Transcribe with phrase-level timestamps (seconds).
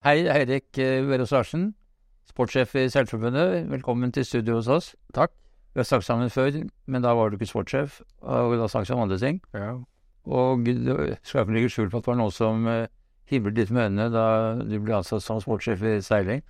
[0.00, 1.74] Hei, Eirik eh, Verås Larsen,
[2.24, 3.66] sportssjef i Seilforbundet.
[3.68, 4.86] Velkommen til studio hos oss.
[5.12, 5.34] Takk.
[5.74, 6.54] Vi har snakket sammen før,
[6.88, 9.42] men da var du ikke sportssjef, og da snakket vi om andre ting.
[9.52, 9.74] Ja.
[10.24, 12.88] Og du skal ikke legge skjul på at det var noen som eh,
[13.28, 14.24] himlet litt med øynene da
[14.62, 16.40] du ble ansatt som sportssjef i seiling.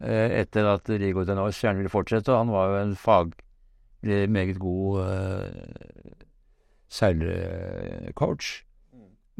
[0.00, 4.56] Eh, etter at Rigo Denors gjerne ville fortsette, og han var jo en faglig meget
[4.64, 6.16] god eh,
[6.88, 8.54] seilcoach.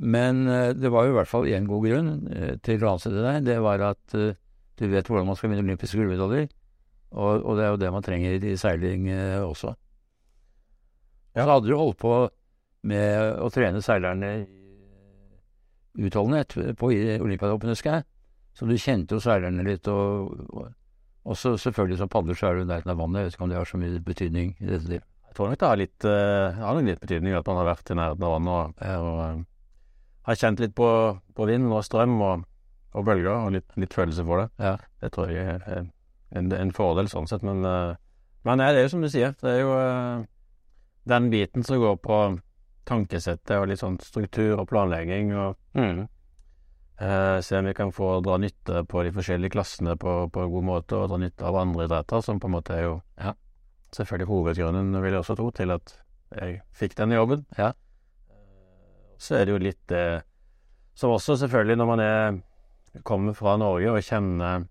[0.00, 3.20] Men eh, det var jo i hvert fall én god grunn eh, til å ansette
[3.20, 3.44] deg.
[3.44, 4.36] Det var at eh,
[4.80, 6.48] du vet hvordan man skal vinne olympiske gullmedaljer.
[7.10, 9.08] Og, og det er jo det man trenger i seiling
[9.42, 9.74] også.
[11.34, 11.42] Ja.
[11.42, 12.14] Så hadde du holdt på
[12.86, 18.06] med å trene seilerne i utholdenhet på Olympiatoppen, husker jeg.
[18.56, 20.30] Så du kjente jo seilerne litt, og,
[21.26, 23.24] og så selvfølgelig som padler så er du nær av vannet.
[23.24, 25.06] Jeg vet ikke om det har så mye betydning i dette livet.
[25.28, 27.98] Jeg tror nok det har litt, uh, har litt betydning at man har vært i
[27.98, 29.44] nærheten av vannet og, og
[30.28, 30.88] har kjent litt på,
[31.34, 32.44] på vind og strøm og,
[32.92, 34.48] og bølger, og litt, litt følelse for det.
[34.60, 34.74] Ja.
[35.00, 35.86] Det tror jeg er
[36.36, 37.94] en, en fordel sånn sett, men, eh,
[38.46, 39.34] men det er jo som du sier.
[39.40, 40.24] Det er jo eh,
[41.10, 42.20] den biten som går på
[42.90, 45.56] tankesettet og litt sånn struktur og planlegging, og
[47.00, 50.52] eh, se om vi kan få dra nytte på de forskjellige klassene på, på en
[50.52, 53.32] god måte, og dra nytte av andre idretter, som på en måte er jo Ja.
[53.96, 55.96] selvfølgelig hovedgrunnen, vil jeg også tro, til at
[56.36, 57.46] jeg fikk denne jobben.
[57.58, 57.72] Ja.
[59.20, 60.22] Så er det jo litt det
[60.96, 62.38] Som også selvfølgelig når man er
[63.06, 64.64] kommer fra Norge og kjenner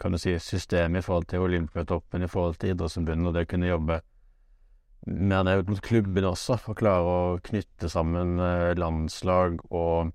[0.00, 3.50] kan du si, systemet i forhold til Olympiatoppen, i forhold til Idrettsforbundet, og det å
[3.52, 3.98] kunne jobbe
[5.06, 10.10] mer ned mot klubben også, for å klare å knytte sammen eh, landslag og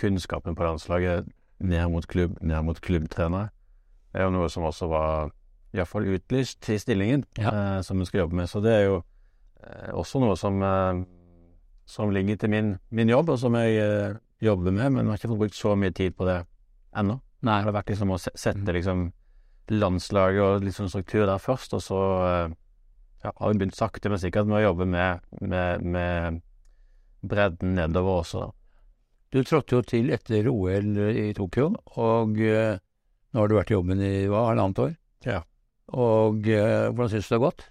[0.00, 1.26] kunnskapen på landslaget
[1.64, 3.48] ned mot klubb, ned mot klubbtrenere.
[4.12, 5.32] Det er jo noe som også var
[5.74, 7.50] iallfall utlyst til stillingen Ja.
[7.50, 8.48] eh, som vi skal jobbe med.
[8.48, 9.02] Så det er jo
[9.64, 11.02] eh, også noe som, eh,
[11.84, 15.20] som ligger til min, min jobb, og som jeg eh, jobber med, men jeg har
[15.20, 16.40] ikke fått brukt så mye tid på det
[16.96, 17.18] ennå.
[17.44, 17.58] Nei.
[17.60, 19.06] Det har vært liksom å sette liksom
[19.72, 22.56] landslaget og sånn struktur der først, og så eh,
[23.24, 26.42] ja, har vi begynt sakte, men sikkert med å jobbe med, med, med
[27.24, 28.46] bredden nedover også.
[28.46, 28.50] da.
[29.34, 32.76] Du trådte jo til etter OL i Tokyo, og eh,
[33.34, 34.92] nå har du vært i jobben i hva, halvannet år?
[35.26, 35.40] Ja.
[35.92, 37.64] Og eh, hvordan syns du det har gått?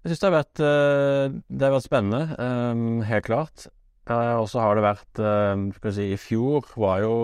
[0.00, 3.66] Jeg syns det eh, Det har vært spennende, eh, helt klart.
[4.08, 5.20] Eh, Og så har det vært
[5.76, 7.16] Skal vi si, i fjor var jo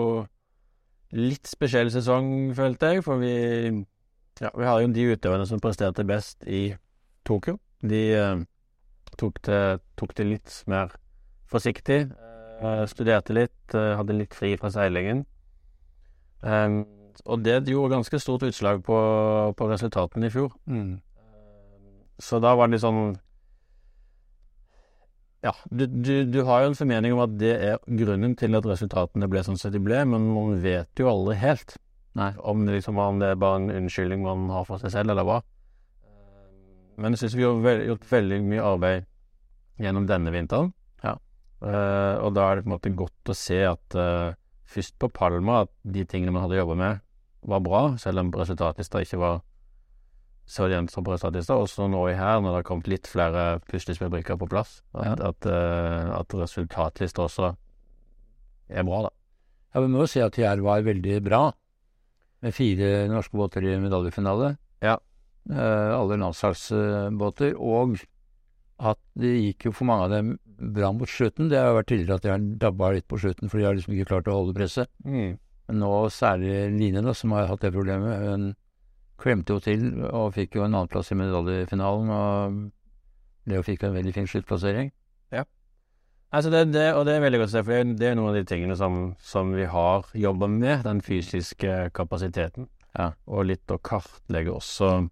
[1.17, 3.85] litt spesiell sesong, følte jeg, for vi
[4.41, 6.75] Ja, vi har jo de utøverne som presterte best i
[7.25, 7.57] Tokyo.
[7.81, 8.45] De
[9.17, 10.91] tok, det, tok det litt mer
[11.49, 12.11] forsiktig.
[12.87, 15.25] studerte litt, hadde litt fri fra seilingen.
[17.25, 18.99] Og det gjorde ganske stort utslag på,
[19.57, 20.53] på resultatene i fjor.
[22.19, 23.17] Så da var det litt sånn
[25.45, 28.65] Ja, du, du, du har jo en formening om at det er grunnen til at
[28.65, 31.77] resultatene ble sånn som de ble, men man vet jo aldri helt
[32.17, 32.31] Nei.
[32.41, 35.27] om det, liksom, om det er bare en unnskyldning man har for seg selv, eller
[35.27, 35.37] hva.
[36.97, 39.05] Men jeg syns vi har veld, gjort veldig mye arbeid
[39.77, 40.71] gjennom denne vinteren.
[41.05, 41.13] Ja.
[41.61, 44.33] Uh, og da er det på en måte godt å se at uh,
[44.67, 47.03] først på Palma at de tingene man hadde jobba med,
[47.47, 49.43] var bra, selv om resultatlista ikke var
[50.47, 53.59] så jevnt som på og Også nå i her, når det har kommet litt flere
[53.67, 57.51] puslespillbrikker på plass, at, at, uh, at resultatlista også
[58.69, 59.11] er bra, da.
[59.75, 61.41] Ja, Vi må jo si at TR var veldig bra,
[62.41, 64.55] med fire norske båter i medaljefinale.
[64.81, 64.95] Ja.
[65.49, 67.57] Uh, alle landslagsbåter.
[67.57, 67.97] Og
[68.77, 71.49] at det gikk jo for mange av dem bra mot slutten.
[71.51, 73.75] Det har jo vært tidligere at de har dabba litt på slutten, for de har
[73.75, 74.91] liksom ikke klart å holde presset.
[75.67, 78.23] Men nå særlig Line, da, som har hatt det problemet.
[78.23, 78.47] Hun
[79.17, 82.09] klemte jo til og fikk jo en annenplass i medaljefinalen.
[82.13, 84.91] Og Leo fikk en veldig fin sluttplassering.
[85.33, 85.43] Ja.
[86.35, 88.35] Altså det, det, og det er veldig godt å se, for det, er- noen av
[88.35, 92.67] de tingene som, som vi har jobba med, den fysiske kapasiteten.
[92.97, 93.11] Ja.
[93.27, 95.07] Og litt å kartlegge også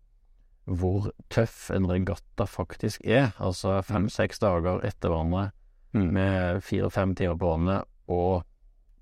[0.65, 3.31] hvor tøff en regatta faktisk er.
[3.39, 5.51] Altså fem-seks dager etter hverandre
[5.95, 6.09] Mm.
[6.11, 7.75] med fire-fem timer på hånda
[8.11, 8.41] og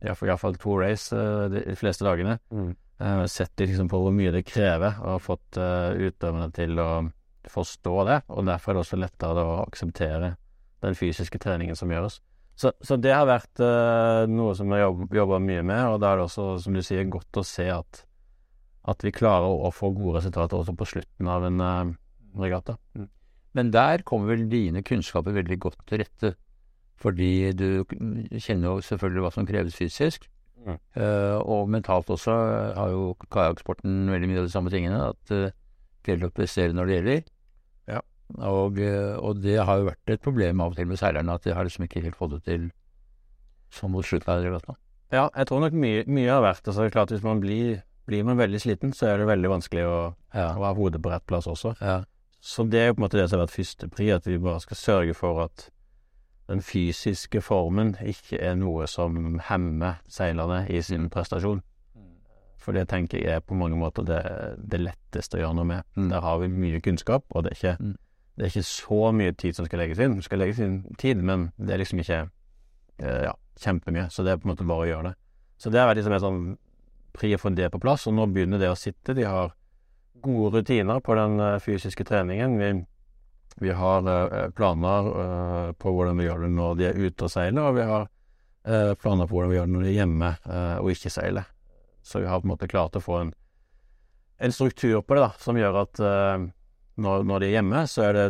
[0.05, 2.35] iallfall to race eh, de fleste dagene.
[2.53, 2.75] Mm.
[3.03, 6.89] Uh, sett liksom på hvor mye det krever, og har fått uh, utøverne til å
[7.51, 8.19] forstå det.
[8.31, 10.35] Og derfor er det også lettere å akseptere
[10.83, 12.21] den fysiske treningen som gjøres.
[12.55, 16.13] Så, så det har vært uh, noe som vi har jobba mye med, og da
[16.13, 18.03] er det også, som du sier, godt å se at,
[18.87, 21.93] at vi klarer å, å få gode resultater også på slutten av en uh,
[22.39, 22.77] regatta.
[23.53, 26.33] Men der kommer vel dine kunnskaper veldig godt til rette.
[27.03, 27.83] Fordi du
[28.39, 30.29] kjenner jo selvfølgelig hva som kreves fysisk.
[30.63, 30.77] Mm.
[30.95, 32.33] Eh, og mentalt også
[32.77, 34.99] har jo kajakksporten veldig mye av de samme tingene.
[35.11, 35.49] At uh,
[36.03, 37.25] det gjelder å prestere når det gjelder.
[37.91, 37.99] Ja.
[38.49, 41.43] Og, uh, og det har jo vært et problem av og til med seilerne, at
[41.43, 42.69] de har liksom ikke helt fått det til
[43.73, 44.79] som mot slutten av regattaen.
[45.13, 46.89] Ja, jeg tror nok mye, mye har vært altså, det.
[46.89, 49.97] er klart Hvis man blir, blir man veldig sliten, så er det veldig vanskelig å,
[50.33, 50.53] Ja.
[50.57, 51.75] å ha hodet på rett plass også.
[51.81, 52.03] ja.
[52.43, 54.37] Så det er jo på en måte det som har vært første pri, at vi
[54.37, 55.69] bare skal sørge for at
[56.47, 61.61] den fysiske formen ikke er noe som hemmer seilerne i sin prestasjon.
[62.63, 64.21] For det tenker jeg er på mange måter det,
[64.71, 65.87] det letteste å gjøre noe med.
[65.95, 66.09] Mm.
[66.13, 67.97] Der har vi mye kunnskap, og det er, ikke, Mm.
[68.37, 70.15] det er ikke så mye tid som skal legges inn.
[70.15, 72.29] Det skal legges inn tid, men det er liksom ikke
[72.99, 74.07] eh, ja, kjempemye.
[74.09, 75.15] Så det er på en måte bare å gjøre det.
[75.57, 76.57] Så det er liksom en sånn
[77.13, 79.13] pri å få det på plass, og nå begynner det å sitte.
[79.13, 79.51] De har
[80.23, 82.57] gode rutiner på den eh, fysiske treningen.
[82.59, 82.85] Vi,
[83.55, 87.31] vi har eh, planer eh, på hvordan vi gjør det når de er ute og
[87.31, 88.07] seiler, og vi har
[88.65, 90.33] eh, planer på hvordan vi gjør det når de er hjemme
[90.81, 91.47] og ikke seiler.
[92.03, 93.31] Så vi har på en måte klart å få en,
[94.43, 98.17] en struktur på det da, som gjør at når, når de er hjemme, så er
[98.17, 98.27] det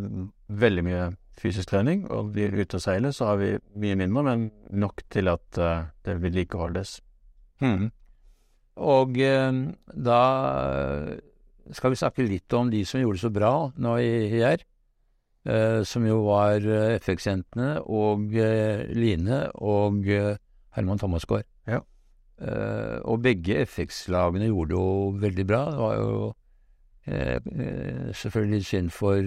[0.54, 1.08] veldig mye
[1.42, 5.02] fysisk trening, og de er ute og seiler, så har vi mye mindre, men nok
[5.12, 5.58] til at
[6.06, 7.00] det vedlikeholdes.
[7.64, 7.90] Hmm.
[8.78, 10.22] Og da
[11.72, 14.64] skal vi snakke litt om de som gjorde det så bra nå i IR.
[15.44, 21.44] Eh, som jo var eh, FX-jentene og eh, Line og Herman Thomasgaard.
[21.68, 21.82] Ja.
[22.40, 25.66] Eh, og begge FX-lagene gjorde det jo veldig bra.
[25.72, 26.34] Det var jo
[28.16, 29.18] selvfølgelig synd for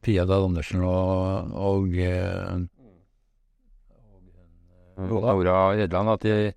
[0.00, 1.92] Pia Dahl Andersen og, og,
[4.96, 6.54] og Nora Edland at de,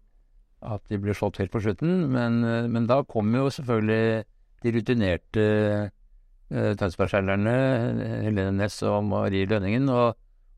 [0.64, 2.08] at de ble slått helt på slutten.
[2.08, 2.40] Men,
[2.72, 4.24] men da kom jo selvfølgelig
[4.64, 5.46] de rutinerte
[6.52, 7.56] Tønsberg-seilerne,
[8.26, 10.14] Helene Næss og Marie Lønningen, og,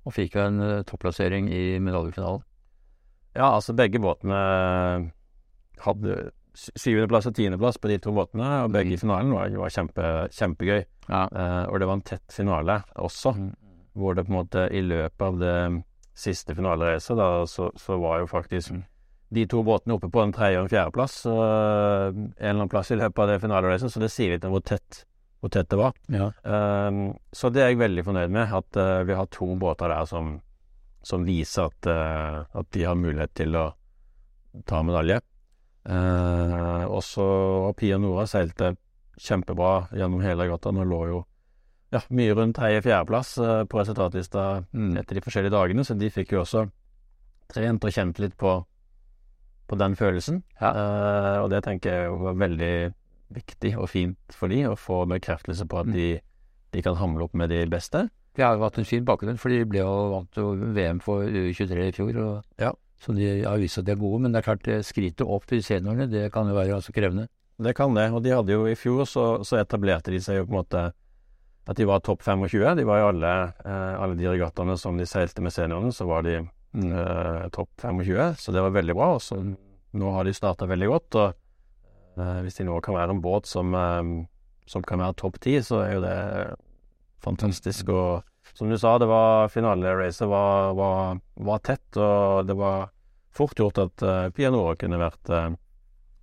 [0.05, 2.43] og fikk jo en eh, topplassering i medaljefinalen.
[3.37, 4.39] Ja, altså begge båtene
[5.85, 6.17] hadde
[6.57, 10.79] syvendeplass og tiendeplass på de to båtene, og begge i finalen var, var kjempe, kjempegøy.
[11.07, 11.23] Ja.
[11.29, 13.35] Eh, og det var en tett finale også,
[13.97, 15.57] hvor det på en måte i løpet av det
[16.17, 18.83] siste finaleracet, da, så, så var jo faktisk Mm.
[19.35, 22.89] de to båtene oppe på en tredje- og en fjerdeplass, eh, en eller annen plass
[22.91, 25.03] i løpet av det finaleracet, så det sier litt om hvor tett,
[25.39, 25.95] hvor tett det var.
[26.09, 26.31] Ja.
[26.43, 30.07] Um, så det er jeg veldig fornøyd med, at uh, vi har to båter der
[30.09, 30.37] som,
[31.05, 33.67] som viser at, uh, at de har mulighet til å
[34.65, 35.19] ta medalje.
[35.87, 38.73] Eh, og Pia Nora seilte
[39.17, 40.73] kjempebra gjennom hele grotta.
[40.75, 41.19] Hun lå jo
[41.93, 44.97] ja, mye rundt tredje-fjerdeplass uh, på resultatlista Mm.
[44.99, 46.65] etter de forskjellige dagene, så de fikk jo også
[47.47, 48.57] trent og kjent litt på,
[49.67, 50.41] på den følelsen.
[50.59, 50.73] Ja.
[50.73, 52.73] Eh, og det tenker jeg var veldig
[53.33, 55.93] viktig og fint for de, å få bekreftelse på at Mm.
[55.93, 56.07] de,
[56.73, 58.09] de kan hamle opp med de beste.
[58.35, 61.23] De har jo hatt en fin bakgrunn, for de ble jo vant til VM for
[61.25, 62.17] U23 i fjor.
[62.17, 62.71] Og, Ja.
[62.99, 65.59] Så de har vist at de er gode, men det er klart skritet opp til
[65.61, 67.27] seniorene, det kan jo være altså krevende.
[67.61, 70.45] Det kan det, og de hadde jo i fjor så, så etablerte de seg jo
[70.45, 70.81] på en måte
[71.67, 72.75] at de var topp 25.
[72.77, 76.23] De var jo alle, eh, alle de regattaene som de seilte med seniorene, så var
[76.25, 79.09] de eh, topp 25, så det var veldig bra.
[79.17, 79.37] Og så
[79.97, 81.33] nå har de starta veldig godt, og
[82.45, 84.11] hvis de nå kan være en båt som, eh,
[84.69, 86.17] som kan være topp 10, så er jo det
[87.23, 87.89] fantastisk.
[87.93, 92.89] Og som du sa, det var finaleracet var, var, var tett, og det var
[93.37, 95.51] fort gjort at uh, Pia Nora kunne vært uh,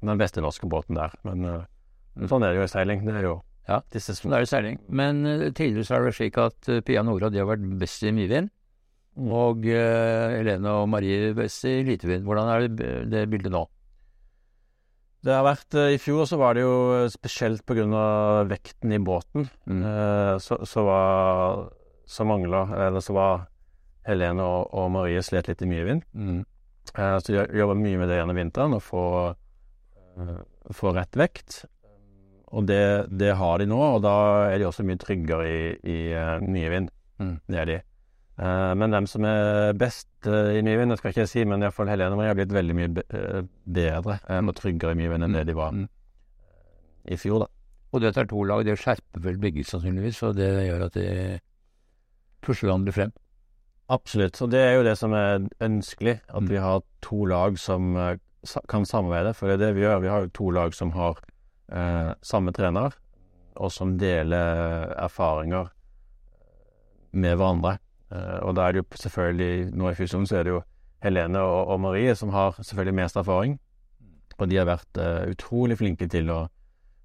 [0.02, 1.14] den beste norske båten der.
[1.22, 3.04] Men uh, sånn er det jo i seiling.
[3.06, 3.36] Det er jo
[3.68, 3.80] Ja.
[3.94, 4.80] disse det er jo seiling.
[4.88, 8.02] Men uh, tidligere så er det slik at eh, Pia Nora de har vært best
[8.02, 8.42] i mye
[9.14, 12.24] og eh, Helene og Marie best i litevind.
[12.26, 13.62] Hvordan er det, det bildet nå?
[15.24, 19.00] Det har vært eh, I fjor så var det jo eh, spesielt av vekten i
[19.00, 19.48] båten.
[19.66, 19.82] Mm.
[19.88, 21.70] Eh, så, så var
[22.06, 23.46] Så mangla Eller så var
[24.04, 26.02] Helene og, og Marie slet litt i mye vind.
[26.12, 26.42] Mm.
[26.92, 29.04] Så de jobba mye med det gjennom vinteren, å få,
[30.76, 31.62] få rett vekt.
[32.52, 34.12] Og det, det har de nå, og da
[34.50, 35.96] er de også mye tryggere i, i
[36.44, 36.92] mye vind.
[37.16, 37.32] Mm.
[37.48, 37.78] Det er de.
[38.34, 41.62] Eh, men dem som er best eh, i mye vind, skal ikke jeg si, men
[41.62, 43.42] iallfall Helene Marie har blitt veldig mye eh,
[43.76, 45.76] bedre og tryggere i mye vind enn det de var
[47.04, 47.50] i fjor, da.
[47.94, 51.06] Og dette er to lag, det skjerper vel begge sannsynligvis, og det gjør at de
[52.42, 53.12] pusher hverandre frem.
[53.92, 54.40] Absolutt.
[54.42, 56.48] Og det er jo det som er ønskelig, at Mm.
[56.48, 57.94] vi har to lag som
[58.68, 59.34] kan samarbeide.
[59.36, 60.00] For det er det vi gjør.
[60.02, 61.20] Vi har jo to lag som har
[61.70, 62.96] eh, samme trener,
[63.56, 65.70] og som deler erfaringer
[67.12, 67.78] med hverandre.
[68.12, 70.62] Eh, og da er det jo selvfølgelig Nå i fusjonen så er det jo
[71.04, 73.58] Helene og, og Marie som har selvfølgelig mest erfaring.
[74.38, 76.44] Og de har vært eh, utrolig flinke til å,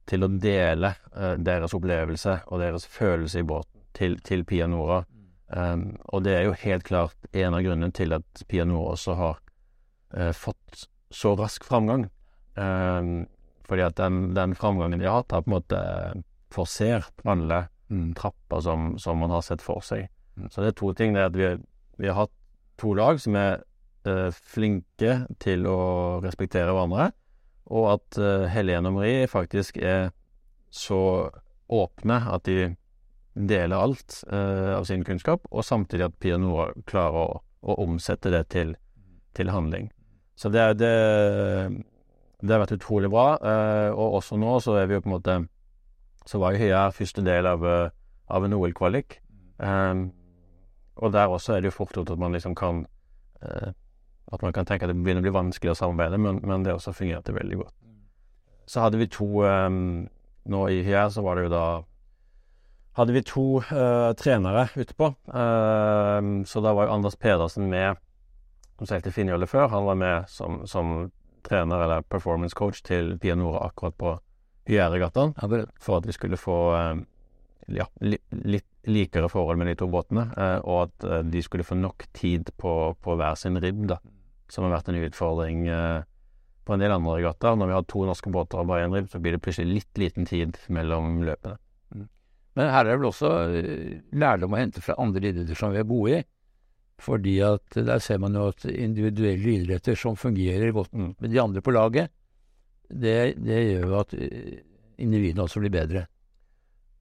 [0.09, 5.03] til å dele eh, deres opplevelse og deres følelse i båten til, til Pia Nora.
[5.49, 9.15] Um, og det er jo helt klart en av grunnene til at Pia Nora også
[9.17, 9.39] har
[10.13, 12.05] uh, fått så rask framgang.
[12.53, 13.25] Um,
[13.65, 15.81] fordi at den, den framgangen de har hatt, har på en måte
[16.53, 18.13] forsert alle Mm.
[18.13, 20.09] trapper som, som man har sett for seg.
[20.39, 20.50] Mm.
[20.50, 21.15] Så det er to ting.
[21.15, 21.50] Det er at vi,
[22.00, 22.36] vi har hatt
[22.79, 23.62] to lag som er
[24.08, 25.79] eh, flinke til å
[26.24, 27.12] respektere hverandre,
[27.69, 30.10] og at eh, Helene og Marie faktisk er
[30.72, 31.29] så
[31.69, 32.72] åpne at de
[33.34, 38.31] deler alt eh, av sin kunnskap, og samtidig at Pia Nora klarer å, å omsette
[38.34, 38.75] det til,
[39.38, 39.89] til handling.
[40.39, 40.93] Så det, det,
[42.39, 43.34] det har vært utrolig bra.
[43.38, 45.39] Eh, og også nå så er vi jo på en måte
[46.29, 47.89] Så var jo her første del av, eh,
[48.29, 49.19] av en OL-kvalik.
[49.58, 50.12] Um,
[50.99, 52.85] og der også er det jo fort gjort at man liksom kan
[53.41, 53.71] eh,
[54.29, 56.75] At man kan tenke at det begynner å bli vanskelig å samarbeide, men, men det
[56.75, 57.73] også fungerte veldig godt.
[58.69, 59.69] Så hadde vi to eh,
[60.49, 61.63] Nå i her så var det jo da
[62.99, 65.13] hadde vi to eh, trenere utpå.
[65.27, 67.99] Uh, så da var jo Anders Pedersen med,
[68.77, 69.69] som seilte Finnjolle før.
[69.71, 71.11] Han var med som, som,
[71.45, 74.17] trener, eller performance coach, til Pia Nora akkurat på
[74.67, 75.31] Hyæregattaen.
[75.79, 76.99] For at vi skulle få uh,
[77.71, 80.29] ja, li, litt likere forhold med de to båtene.
[80.63, 83.98] og at de skulle få nok tid på, på hver sin ribb, da.
[84.50, 85.67] Som har vært en utfordring
[86.69, 87.57] på en del andre regattaer.
[87.57, 90.01] Når vi har to norske båter og bare én ribb, så blir det plutselig litt
[90.01, 91.57] liten tid mellom løpene.
[92.57, 95.81] Men her er det vel også eh, lærdom å hente fra andre idretter som vi
[95.81, 96.21] er gode i.
[97.00, 101.12] Fordi at der ser man jo at individuelle idretter som fungerer godt mm.
[101.21, 102.12] med de andre på laget,
[102.89, 104.57] det, det gjør jo at eh,
[105.00, 106.05] individene også blir bedre.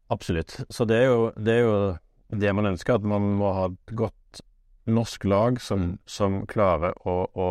[0.09, 0.61] Absolutt.
[0.73, 3.97] Så det er, jo, det er, jo, det man ønsker, at man må ha et
[3.97, 4.43] godt
[4.89, 5.97] norsk lag som, mm.
[6.09, 7.49] som klarer å, å,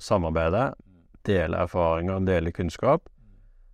[0.00, 0.70] samarbeide,
[1.26, 3.10] dele erfaringer, dele kunnskap,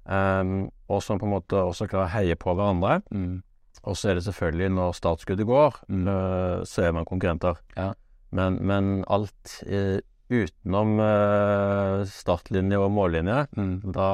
[0.09, 2.99] um, og som på en måte også klarer å heie på hverandre.
[3.15, 3.45] Mm.
[3.87, 6.09] Og så er det selvfølgelig, når startskuddet går, mm.
[6.09, 7.61] uh, så er man konkurrenter.
[7.77, 7.93] Ja.
[8.35, 10.01] Men, men, alt uh,
[10.33, 13.77] utenom uh, startlinje og mållinje, mm.
[13.95, 14.09] da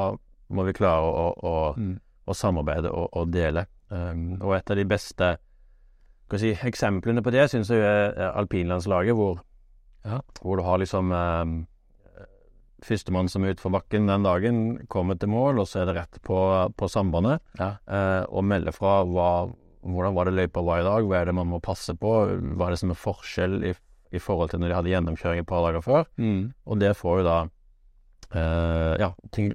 [0.52, 1.94] må vi klare å, å, mm.
[2.28, 3.64] å samarbeide og dele.
[3.92, 5.34] Um, og et av de beste
[6.40, 9.42] si, eksemplene på det syns jeg er alpinlandslaget, hvor,
[10.06, 10.22] ja.
[10.40, 11.58] hvor du har liksom um,
[12.82, 16.16] Førstemann som er utfor bakken den dagen, kommer til mål, og så er det rett
[16.26, 16.38] på,
[16.75, 17.44] på sambandet.
[17.61, 17.76] Ja.
[17.87, 19.28] Uh, og melder fra hva,
[19.87, 22.14] hvordan var det løypa var i dag, hva er det man må passe på,
[22.56, 23.76] hva er det som er forskjell i,
[24.11, 26.11] i forhold til når de hadde gjennomkjøring et par dager før.
[26.18, 26.42] Mm.
[26.66, 27.38] Og det får jo da
[28.34, 29.52] uh, Ja, ting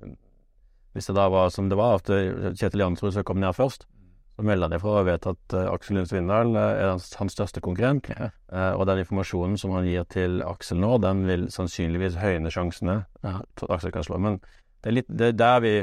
[0.95, 3.89] Hvis det da var som det var, at Kjetil Jansrud kom ned først,
[4.37, 7.33] så melder de fra og vet at uh, Aksel Lund Svindal uh, er hans, hans,
[7.33, 8.05] største konkurrent.
[8.13, 8.29] Ja.
[8.53, 12.99] Uh, og den informasjonen som han gir til Aksel nå, den vil sannsynligvis høyne sjansene
[13.25, 13.39] ja.
[13.57, 14.21] for Aksel kan slå.
[14.21, 14.37] Men
[14.83, 15.75] det er litt det er der vi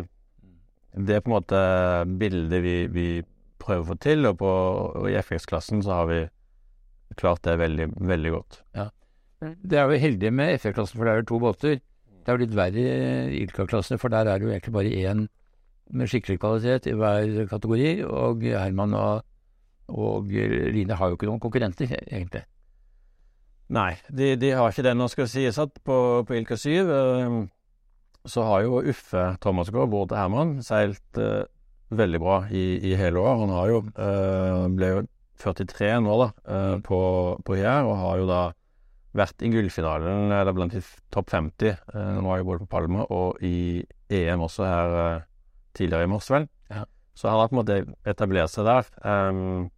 [0.94, 1.61] Det er på en måte
[2.20, 3.08] bildet vi, vi
[3.58, 4.50] prøver å få til, og, på,
[5.02, 6.20] og i FX-klassen så har vi
[7.18, 8.61] klart det veldig, veldig godt.
[8.78, 8.87] Ja.
[9.42, 11.80] Det er jo heldig med FX-klassen, for det er jo to båter.
[12.25, 12.84] Det er jo litt verre
[13.34, 15.26] i Ilka-klassen, for der er det jo egentlig bare én
[15.93, 17.93] med skikkelig kvalitet i hver kategori.
[18.09, 19.25] Og Herman og,
[19.88, 22.45] og Line har jo ikke noen konkurrenter, egentlig.
[23.75, 24.95] Nei, de, de har ikke det.
[24.97, 25.97] Nå skal sies at på,
[26.29, 27.38] på Ilka 7 uh,
[28.29, 31.45] så har jo Uffe Thomasgaard, bror til Herman, seilt uh,
[31.95, 33.41] veldig bra i, i, hele år.
[33.45, 35.03] Han har jo uh, ble jo
[35.45, 37.00] 43 nå, da, uh, på,
[37.45, 38.43] på Jær, og har jo da
[39.14, 40.76] vært i gullfinalen, eller blant
[41.14, 41.76] topp 50.
[41.93, 45.25] Uh, nå var jo både på Palma og i EM også her
[45.76, 46.49] tidligere i morges, vel.
[46.73, 46.85] Ja.
[47.14, 48.90] Så han har på en måte etablert seg der.
[49.04, 49.71] Um,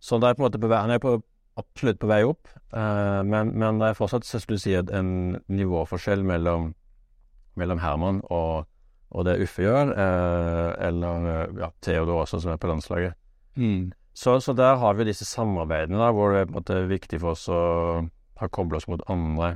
[0.00, 1.16] så det er vei, han er på,
[1.60, 6.22] absolutt på vei opp, uh, men, men, det er fortsatt så du si, en nivåforskjell
[6.24, 6.70] mellom,
[7.60, 8.68] mellom Herman og,
[9.10, 13.18] og, det Uffe gjør, uh, eller ja, Theodor også, som er på landslaget.
[13.60, 13.90] Mm.
[14.14, 17.20] Så, så, der har vi disse samarbeidene da, hvor det er på en måte viktig
[17.22, 17.60] for oss å
[18.40, 19.54] ha koblet oss mot andre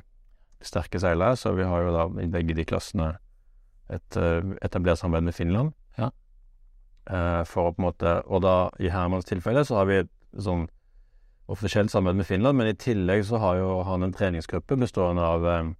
[0.64, 1.36] sterke seilere.
[1.36, 3.14] Så vi har jo da i begge de klassene
[3.92, 5.72] et uh, etablert samarbeid med Finland.
[5.98, 6.10] Ja.
[7.10, 10.12] Uh, for å på en måte Og da, i Hermans tilfelle, så har vi et
[10.40, 10.64] sånn
[11.52, 15.44] offisielt samarbeid med Finland, men i tillegg så har jo han en treningsgruppe bestående av
[15.44, 15.74] um,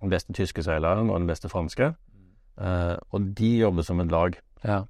[0.00, 1.92] den beste tyske seileren og den beste franske.
[2.56, 4.38] Uh, og de jobber som et lag.
[4.64, 4.82] Ja.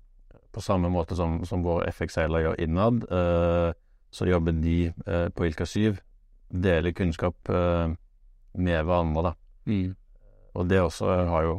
[0.52, 3.75] På samme måte som, som vår FX-seilere gjør innad, uh,
[4.12, 5.99] så jobber de uh, på Ilka 7.
[6.52, 9.31] Deler kunnskap med hverandre, da.
[9.64, 9.95] Mm.
[10.52, 11.54] Og det også har jo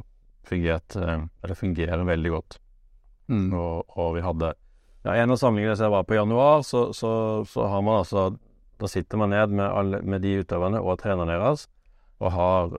[0.48, 2.60] fungert eh, Eller fungerer veldig godt.
[3.28, 3.54] Mm.
[3.54, 4.54] Og, og, vi hadde
[5.04, 7.12] ja, En av samlingene som jeg var på i januar, så, så,
[7.48, 8.34] så, har man altså
[8.80, 11.68] Da sitter man ned med, alle, med de utøverne og trenerne deres
[12.24, 12.76] og har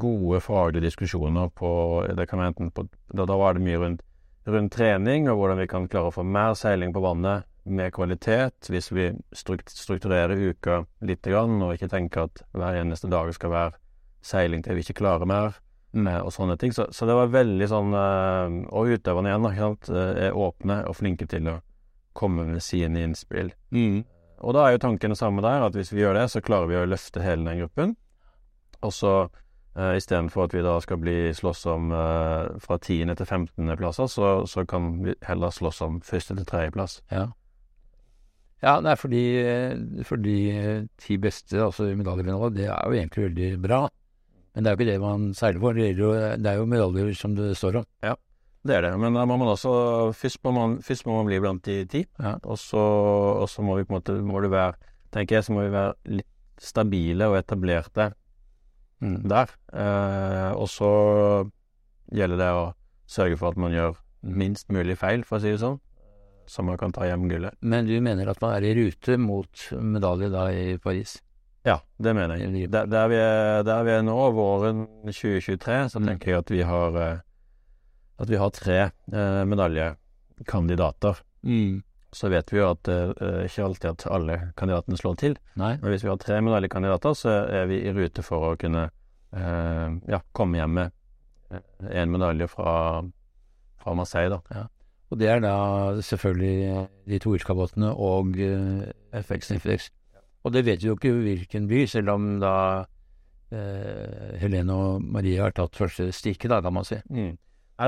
[0.00, 1.70] gode faglige diskusjoner på
[2.16, 4.04] det kan enten på, da, da, var det mye rundt,
[4.48, 8.70] rundt, trening og hvordan vi kan klare å få mer seiling på vannet med kvalitet
[8.72, 13.76] hvis vi strukturerer uka litt grann, og ikke tenker at hver eneste dag skal være
[14.24, 15.60] seiling til vi ikke klarer mer
[15.94, 16.72] og sånne ting.
[16.74, 20.98] Så, så, det var veldig sånn uh, Og utøverne igjen, sant, eh, er åpne og
[20.98, 21.60] flinke til å
[22.14, 23.52] komme med sine innspill.
[23.74, 24.04] Mm.
[24.44, 26.70] Og da er jo tanken det samme der, at hvis vi gjør det, så klarer
[26.70, 27.94] vi å løfte hele den gruppen.
[28.84, 33.14] Og så uh, istedenfor at vi da skal bli slåss om uh, fra 10.
[33.18, 33.72] til 15.
[33.80, 37.00] plasser, så, så kan vi heller slåss om første til tredjeplass.
[37.10, 37.30] Ja.
[38.64, 39.24] Ja, nei, fordi,
[40.08, 43.80] fordi for ti beste, altså medaljevinnere, det er jo egentlig veldig bra.
[44.54, 45.74] Men det er jo ikke det man seiler for.
[45.74, 47.86] Det er jo, det er jo medaljer som det står om.
[48.06, 48.14] Ja,
[48.64, 48.92] det er det.
[49.02, 52.04] Men da må man også Først må man, først må man bli blant de ti,
[52.22, 52.36] Ja.
[52.44, 52.84] og så,
[53.66, 54.74] må vi på en måte må det være
[55.14, 56.26] Tenker jeg, så må vi være litt
[56.58, 58.12] stabile og etablerte
[59.02, 59.28] Mm.
[59.28, 59.50] der.
[59.74, 60.88] Eh, og så
[62.14, 62.62] gjelder det å
[63.10, 65.80] sørge for at man gjør minst mulig feil, for å si det sånn.
[66.48, 67.52] Så man kan ta hjem gullet.
[67.60, 71.18] Men du mener at man er i rute mot medalje da i Paris?
[71.64, 72.70] Ja, det mener jeg.
[72.72, 76.06] Der, der, vi er, der vi er nå, våren 2023, så Mm.
[76.10, 77.18] tenker jeg at vi har eh,
[78.20, 78.76] At vi har tre
[79.12, 81.18] eh, medaljekandidater.
[81.42, 81.82] Mm.
[82.14, 85.34] Så vet vi jo at det er ikke alltid at alle kandidatene slår til.
[85.58, 85.72] Nei?
[85.82, 88.84] Men hvis vi har tre medaljekandidater, så er vi i rute for å kunne
[89.34, 90.92] eh, ja, komme hjem med
[91.90, 93.02] én medalje fra,
[93.82, 94.66] fra Marseille, da.
[95.10, 95.56] Og det er da
[96.02, 98.86] selvfølgelig de to Irska-båtene og uh,
[99.22, 99.90] FX FX.
[100.44, 102.52] Og det vet vi jo ikke hvilken by, selv om da
[103.54, 107.00] eh, Helene og Marie har tatt første stikket, da, kan man si.
[107.10, 107.32] Nei,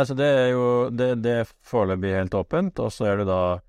[0.00, 3.60] Altså, det er jo Det, det er foreløpig helt åpent, og så er det da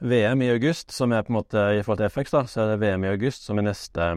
[0.00, 2.72] VM i august, som er på en måte I forhold til FX, da, så er
[2.72, 4.08] det VM i august som er neste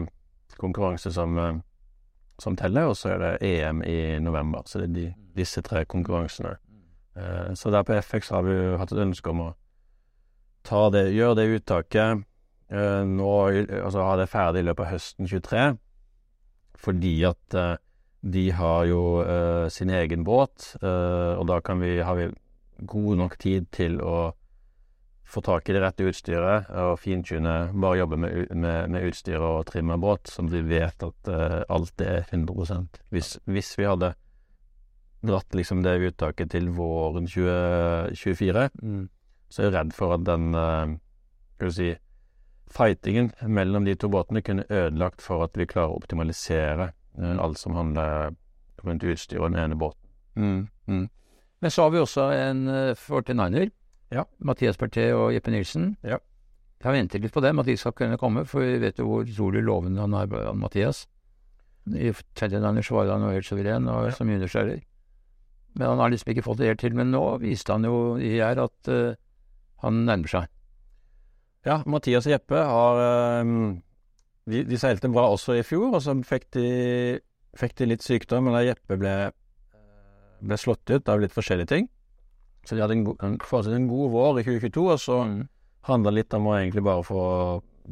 [0.58, 1.38] konkurranse som,
[2.40, 4.62] som teller, og så er det EM i november.
[4.66, 6.56] Så det er de, disse tre konkurransene.
[7.16, 9.48] Eh, Så der på FX har vi jo hatt et ønske om å
[10.64, 12.24] ta det, gjøre det uttaket
[12.70, 15.64] nå, i- altså ha det ferdig i løpet av høsten 23,
[16.80, 17.76] fordi at eh,
[18.24, 22.30] de har jo eh, sin egen båt, eh, og da kan vi, har vi
[22.88, 24.32] god nok tid til å
[25.24, 29.64] få tak i det rette utstyret og fintune, bare jobbe med, med, med utstyr og
[29.66, 34.10] trimme båt, som vi vet at uh, alt er 100% hvis, hvis vi hadde
[35.24, 39.08] dratt liksom det uttaket til våren 2024, Mm.
[39.48, 40.92] så er jeg redd for at den uh,
[41.56, 41.88] skal vi si,
[42.74, 47.60] fightingen mellom de to båtene kunne ødelagt for at vi klarer å optimalisere eh, alt
[47.60, 48.34] som handler
[48.84, 50.00] rundt utstyr og den ene båten.
[50.34, 50.66] Mm.
[50.86, 51.08] Mm.
[51.64, 53.70] Men så har vi også en uh, 49er.
[54.12, 54.26] Ja.
[54.44, 55.94] Mathias Berté og Jeppe Nilsen.
[56.04, 56.18] Ja.
[56.80, 59.06] Jeg har ventet litt på dem, at de skal kunne komme, for vi vet jo
[59.08, 61.06] hvor utrolig lovende han er, han Mathias.
[61.88, 64.82] I 39er så var han jo helt suveren og som juniorskjærer.
[65.74, 66.94] Men han har liksom ikke fått det helt til.
[66.96, 69.16] Men nå viste han jo i her at uh,
[69.84, 70.52] han nærmer seg.
[71.64, 73.52] Ja, Mathias og Jeppe har eh,
[74.52, 76.66] de, de seilte bra også i fjor, og så fikk de,
[77.56, 79.14] fikk de litt sykdom, eller Jeppe ble,
[80.44, 81.88] ble slått ut av litt forskjellige ting.
[82.64, 85.42] Så de hadde en, en, en god vår i 2022, og så Mm.
[85.84, 87.22] handla litt om å egentlig bare få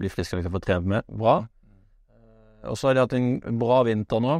[0.00, 1.42] bli frisk og få trent med bra.
[2.64, 4.36] Og så har de hatt en bra vinter nå,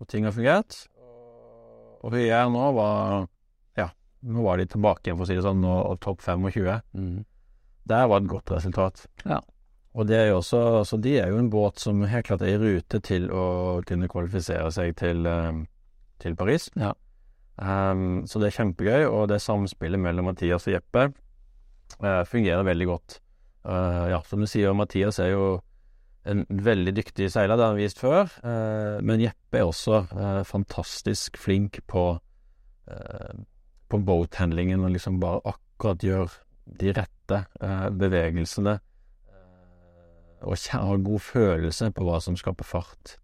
[0.00, 0.88] og ting har fungert.
[2.02, 3.28] Og Høyær nå var
[3.78, 3.90] Ja,
[4.26, 6.80] nå var de tilbake igjen, for å si det sånn, og, og topp 25.
[6.98, 7.20] Mm.
[7.88, 9.06] Der var et godt resultat.
[9.24, 9.40] Ja.
[9.94, 12.54] Og det er jo også Så de er jo en båt som helt klart er
[12.54, 15.64] i rute til å kunne kvalifisere seg til, eh,
[16.20, 16.70] til Paris.
[16.76, 16.92] Ja.
[17.60, 21.10] Um, så det er kjempegøy, og det samspillet mellom Mathias og Jeppe
[22.00, 23.18] uh, fungerer veldig godt.
[23.68, 25.60] Uh, ja, som du sier, Mathias er jo
[26.24, 28.32] en veldig dyktig seiler, det har han vist før.
[28.40, 30.06] Uh, men Jeppe er også
[30.48, 32.04] fantastisk flink på,
[33.90, 36.32] på boathandlingen og liksom bare akkurat gjør
[36.80, 38.78] de rette eh, bevegelsene.
[39.28, 43.16] eh, og har god følelse på hva som skaper fart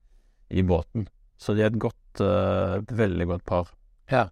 [0.51, 1.09] i båten.
[1.39, 3.73] Så de er et godt, eh, et veldig godt par.
[4.11, 4.29] Ja.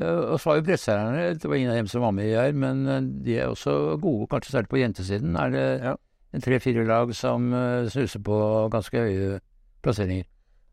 [0.00, 2.34] Eh, Og så har vi presseeierne, det var ingen av dem som var med i
[2.34, 5.36] her, men eh, de er også gode, kanskje særlig på jentesiden.
[5.36, 5.94] Er det Ja.
[6.34, 7.52] en tre-fire lag som
[7.88, 9.40] snuser på ganske høye
[9.82, 10.24] plasseringer?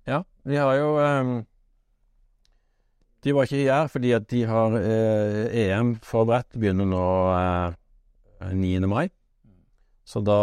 [0.07, 1.43] Ja, vi har jo eh,
[3.21, 7.07] De var ikke her fordi at de har eh, EM forberedt, begynner nå
[7.37, 8.87] eh, 9.
[8.89, 9.09] mai.
[10.11, 10.37] Så da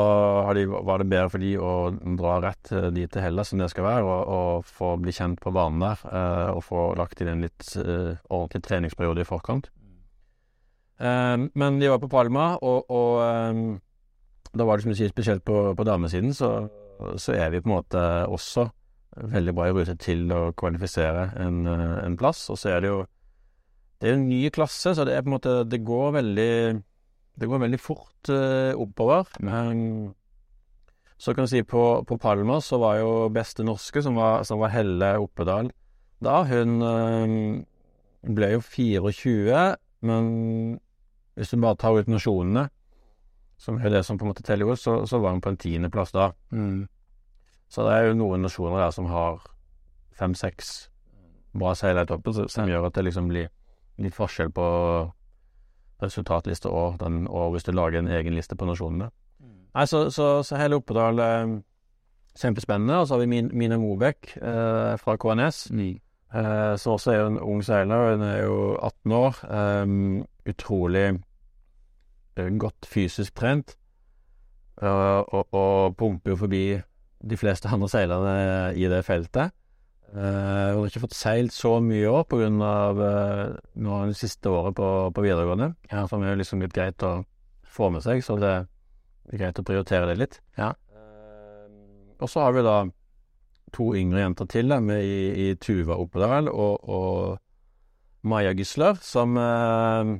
[0.55, 1.73] de, var det bedre for de å
[2.21, 5.43] dra rett eh, dit til Hellas som det skal være, og, og få bli kjent
[5.43, 9.69] på banen der, eh, og få lagt inn en litt eh, ordentlig treningsperiode i forkant.
[11.03, 15.43] Eh, men de var på Palma, og, og da var det som du sier, spesielt
[15.45, 16.55] på, på damesiden, så,
[17.19, 18.71] så er vi på en måte også
[19.17, 22.49] veldig bra i rute til å kvalifisere en, eh, en plass.
[22.51, 23.07] Og så er det jo
[23.99, 26.83] Det er en ny klasse, så det er på en måte Det går veldig
[27.39, 29.27] Det går veldig fort eh, oppover.
[29.41, 30.15] Men
[31.19, 34.61] så kan du si på, på Palma så var jo beste norske, som var, som
[34.61, 35.73] var Helle Oppedal
[36.25, 39.63] da, hun eh, ble jo 24,
[40.09, 40.29] men
[41.39, 42.67] hvis du bare tar ut nasjonene,
[43.59, 46.15] som er det som på en måte teller, så, så var hun på en tiendeplass
[46.15, 46.33] da.
[46.51, 46.87] Mm.
[47.69, 49.43] Så det er jo noen nasjoner der som har
[50.19, 50.89] fem-seks
[51.59, 53.49] bra seilere i toppen, som, gjør at det liksom blir
[53.99, 54.67] litt forskjell på
[56.03, 59.11] resultatliste og, den, og hvis du lager en egen liste på nasjonene.
[59.75, 61.57] Nei, så, så, så hele Oppedal eh,
[62.39, 63.01] Kjempespennende.
[63.01, 67.39] Og så har vi Min, Mina Mobek eh, fra KNS, eh, som også er en
[67.39, 68.13] ung seiler.
[68.15, 69.41] Hun er jo 18 år.
[69.83, 71.07] Um, utrolig
[72.37, 73.77] eh, godt fysisk trent.
[74.83, 76.63] Uh, og, og, pumper jo forbi
[77.19, 78.35] de fleste andre seilerne
[78.79, 79.55] i det feltet.
[80.09, 82.51] Uh, hun har ikke fått seilt så mye i år pga.
[82.97, 86.07] Uh, nå det siste året på, på videregående, ja.
[86.09, 87.19] som er liksom litt greit å
[87.69, 88.23] få med seg.
[88.25, 90.39] Så det er greit å prioritere det litt.
[90.59, 90.73] Ja.
[92.19, 92.79] Og så har vi da
[93.75, 99.37] to yngre jenter til da, med i, i Tuva Oppedal og, og Maja Gisler, som
[99.37, 100.17] uh,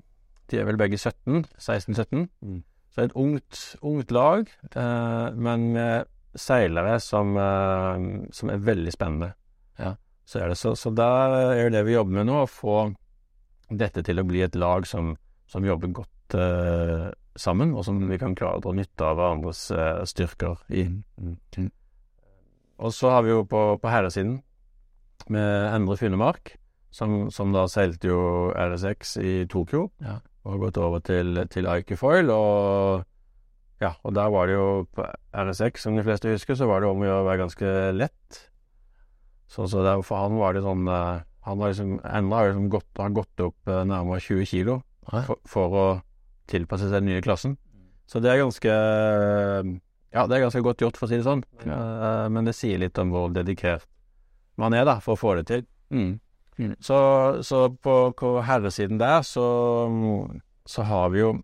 [0.49, 1.47] De er vel begge 17?
[1.57, 2.29] 16-17.
[2.45, 2.61] Mm.
[2.93, 9.33] Så et ungt, ungt lag, uh, men med seilere som, eh, som, er veldig spennende.
[9.79, 9.95] Ja.
[10.29, 12.79] Så er det så, så der er det vi jobber med nå, å få
[13.69, 15.15] dette til å bli et lag som,
[15.49, 19.63] som jobber godt uh, sammen, og som vi kan klare å dra nytte av hverandres
[19.73, 20.85] uh, styrker i.
[20.89, 21.35] Mm.
[21.57, 21.71] Mm.
[22.85, 24.39] Og så har vi jo på, på herresiden
[25.33, 26.55] med Endre Funnemark,
[26.91, 28.21] som, som, da seilte jo
[28.53, 29.89] RSX i Tokyo.
[30.05, 30.19] Ja.
[30.45, 32.31] Og har gått over til, til Ikefoil.
[32.33, 33.05] Og
[33.83, 36.91] ja, og der var det jo på RSX, som de fleste husker, så var det
[36.91, 38.41] om å gjøre å være ganske lett.
[39.49, 42.67] Så, så der, for han var det sånn eh, Han har liksom Endre har liksom
[42.69, 44.75] gått, har gått opp eh, nærmere 20 kilo
[45.09, 45.87] for, for, å
[46.53, 47.55] tilpasse seg den nye klassen.
[48.09, 48.75] Så det er ganske
[50.13, 51.45] ja, det er ganske godt gjort, for å si det sånn.
[51.69, 52.29] Ja.
[52.33, 53.85] Men det sier litt om hvor dedikert
[54.59, 55.65] man er da, for å få det til.
[55.95, 56.19] Mm.
[56.59, 56.75] Mm.
[56.83, 56.99] Så,
[57.47, 59.47] så, på, på herresiden der så,
[60.67, 61.35] så, har vi jo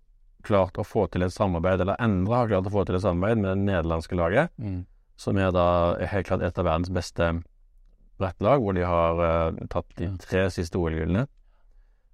[0.47, 3.41] klart å få til et samarbeid, eller Endre har klart å få til et samarbeid
[3.41, 4.85] med det nederlandske laget, mm.
[5.21, 5.67] som er da
[6.13, 7.31] helt klart et av verdens beste
[8.21, 11.27] brettlag, hvor de har uh, tatt de tre siste OL-gullene.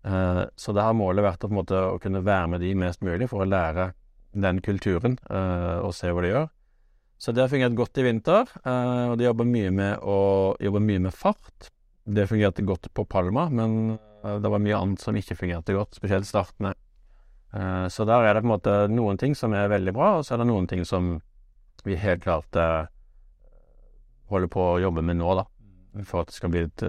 [0.07, 2.73] Uh, så det har målet vært å, på en måte, å kunne være med de
[2.79, 3.91] mest mulig for å lære
[4.33, 6.49] den kulturen uh, og se hva de gjør.
[7.21, 11.03] Så det har fungert godt i vinter, og de jobber mye med å jobbe mye
[11.05, 11.67] med fart.
[12.09, 16.25] Det fungerte godt på Palma, men det var mye annet som ikke fungerte godt, spesielt
[16.25, 16.73] startene.
[17.51, 20.37] Så der er det på en måte noen ting som er veldig bra, og så
[20.37, 21.17] er det noen ting som
[21.83, 22.55] vi helt klart
[24.31, 25.47] holder på å jobbe med nå, da.
[26.07, 26.85] For at det skal bli et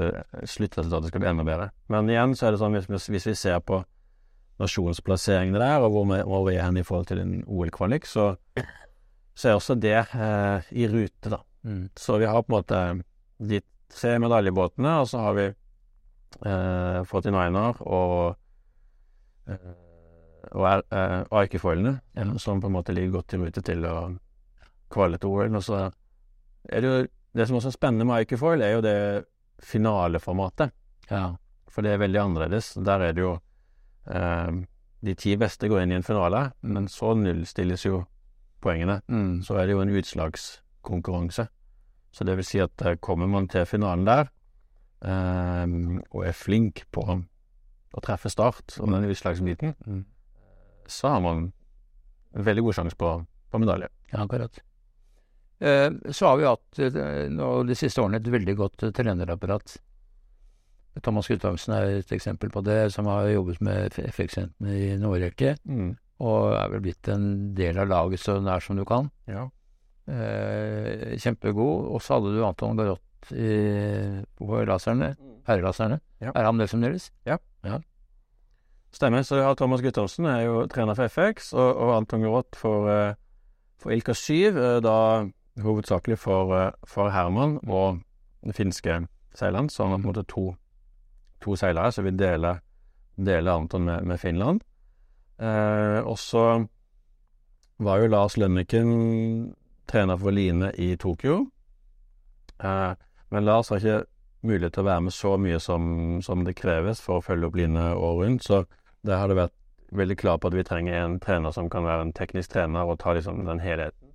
[0.45, 1.71] sluttresultat skal bli enda bedre.
[1.89, 3.81] Men igjen så er det sånn hvis, hvis vi ser på
[4.61, 8.31] nasjonsplasseringene der, og hvor vi, hvor vi er hen i forhold til en OL-kvalik, så,
[9.33, 11.41] så, er også det eh, i rute, da.
[11.63, 11.85] Mm.
[11.97, 12.81] Så vi har på en måte
[13.51, 18.15] de tre medaljebåtene, og så har vi eh, 49er og
[19.49, 19.71] eh,
[20.51, 22.25] og, er, er, og Eikefoilene, ja.
[22.41, 23.95] som på en måte ligger godt i rute til å
[24.91, 25.55] kvale til OL.
[25.55, 25.81] Og så
[26.69, 27.01] er det jo
[27.31, 29.23] Det som også er spennende med Arkefoil, er jo det
[29.63, 30.73] finaleformatet.
[31.07, 31.29] Ja.
[31.71, 32.73] For det er veldig annerledes.
[32.75, 33.37] Der er det jo
[34.11, 34.51] eh,
[34.99, 38.03] de ti beste går inn i en finale, men så nullstilles jo
[38.59, 38.99] poengene.
[39.07, 39.41] Mm.
[39.47, 41.47] Så er det jo en utslagskonkurranse.
[42.11, 44.27] Så det vil si at eh, kommer man til finalen der,
[45.07, 45.65] eh,
[46.11, 47.07] og er flink på
[47.91, 50.03] å treffe start om den utslagsbiten, mm.
[50.91, 51.47] Så har man
[52.31, 53.13] veldig god sjanse på,
[53.51, 53.89] på medalje.
[54.11, 54.61] Ja, akkurat.
[55.61, 59.75] Eh, så har vi hatt eh, nå de siste årene et veldig godt trenerapparat.
[61.05, 65.53] Thomas Guttormsen er et eksempel på det, som har jobbet med FX-jentene i en årrekke.
[65.69, 65.93] Mm.
[66.21, 67.27] Og er vel blitt en
[67.57, 69.07] del av laget så nær som du kan.
[69.29, 69.45] Ja.
[70.09, 71.87] Eh, kjempegod.
[71.93, 75.37] Og så hadde du Anton Garott på laserne, mm.
[75.47, 76.01] herrelaserne.
[76.25, 76.33] Ja.
[76.33, 77.11] Er han det fremdeles?
[77.29, 77.37] Ja.
[77.63, 77.79] ja.
[78.91, 79.23] Stemmer.
[79.23, 83.13] Så har Thomas Guttormsen, er jo trener for FX, og, og Anton Groth for, eh,
[83.79, 84.97] for Ilka 7, eh, da
[85.61, 88.01] hovedsakelig for, eh, for Herman og
[88.45, 89.05] det finske
[89.37, 90.49] seileren, så han har på en måte to
[91.41, 92.61] to seilere, så vi deler,
[93.17, 94.61] deler Anton med, med Finland.
[95.41, 96.67] Eh, og så
[97.81, 99.55] var jo Lars Lønniken
[99.89, 101.47] trener for Line i Tokyo.
[102.63, 102.93] Eh,
[103.29, 104.03] men Lars har ikke
[104.45, 107.57] mulighet til å være med så mye som, som det kreves for å følge opp
[107.57, 108.63] Line året rundt, så
[109.07, 109.57] der har det vært
[109.91, 112.99] veldig klar på at vi trenger en trener som kan være en teknisk trener og
[112.99, 114.13] ta liksom den helheten.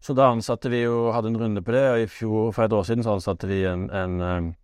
[0.00, 2.72] Så da ansatte vi jo, hadde en runde på det, og i fjor, for et
[2.72, 4.54] år siden så ansatte vi en, en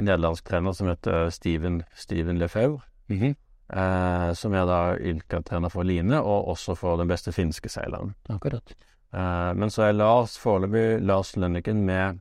[0.00, 2.80] en nederlandsk trener som heter Steven, Steven Lefebvre.
[3.08, 3.34] Mm -hmm.
[3.78, 8.14] eh, som er da Ylka-trener for Line, og også for den beste finske seileren.
[8.28, 8.74] Akkurat.
[9.14, 12.18] Eh, men så er Lars foreløpig Lars Lønniken med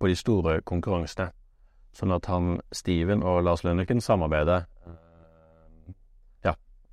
[0.00, 1.30] på de store konkurransene.
[1.92, 4.64] Sånn at han, Steven og Lars Lønniken samarbeider eh,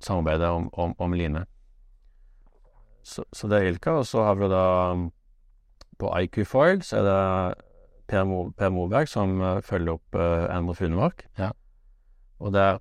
[0.02, 1.44] Ja, samarbeider om, om, om Line.
[3.02, 4.66] Så, så, det er Ilka, og så har vi da
[5.98, 7.18] på IQ Foil så er det
[8.10, 11.24] Per, Mo, per Moberg som uh, følger opp uh, Endre Funemark.
[11.38, 11.52] Ja.
[12.42, 12.80] Og der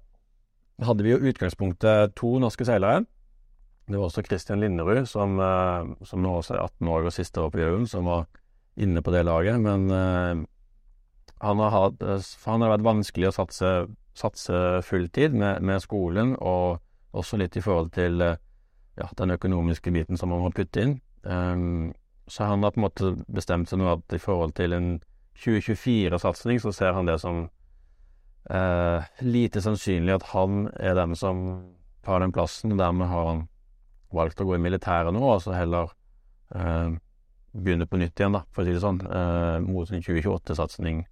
[0.81, 3.05] hadde vi jo utgangspunktet to norske seilere.
[3.87, 7.41] Det var også Kristian Linderud, som, uh, som nå også er 18 år og siste
[7.41, 8.27] år på Gjøun, som var
[8.81, 9.61] inne på det laget.
[9.61, 12.03] Men han har, hatt,
[12.47, 13.71] han har vært vanskelig å satse,
[14.17, 16.79] satse fulltid med, med, skolen, og
[17.17, 20.97] også litt i forhold til ja, den økonomiske biten som man må putte inn.
[21.23, 21.91] Um,
[22.27, 24.91] så han har på en måte bestemt seg nå at i forhold til en
[25.41, 27.43] 2024-satsing, så ser han det som
[28.51, 31.43] uh, lite sannsynlig at han er den som
[32.05, 32.71] tar den plassen.
[32.71, 33.45] og Dermed har han
[34.11, 35.91] valgt å gå i militæret nå, og så heller
[36.55, 36.91] uh,
[37.51, 41.05] begynne på nytt igjen, da, for å si det sånn, uh, mot en 2028-satsing.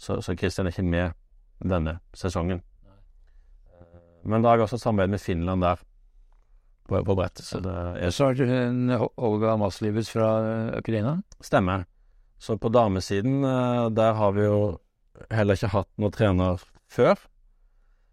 [0.00, 1.18] Så, så Christian er ikke med
[1.62, 2.62] denne sesongen.
[4.24, 5.80] Men da har vi også samarbeid med Finland der,
[6.88, 7.46] på, på brettet.
[7.46, 10.28] Så er Så har du Olga Maslivets fra
[10.78, 11.20] Ukraina?
[11.40, 11.86] Stemmer.
[12.42, 14.78] Så på damesiden, eh, der har vi jo
[15.30, 17.20] heller ikke hatt noen trener før.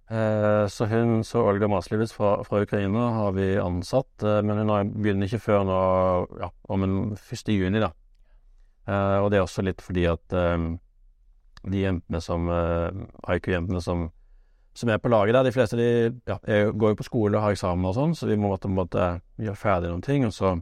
[0.10, 4.92] Eh, så hun, så Olga Maslivets fra, fra, Ukraina har vi ansatt, eh, men hun
[5.02, 5.80] begynner ikke før nå,
[6.44, 7.50] ja, om en 1.
[7.56, 7.90] juni, da.
[8.90, 14.08] Og det er også litt fordi at de jentene som IQ-jentene som,
[14.80, 15.90] som, er på laget der, de fleste de
[16.30, 16.38] ja,
[16.72, 19.12] går jo på skole og har eksamen og sånn, så vi må på en måte
[19.42, 20.56] gjøre ferdig noen ting, og så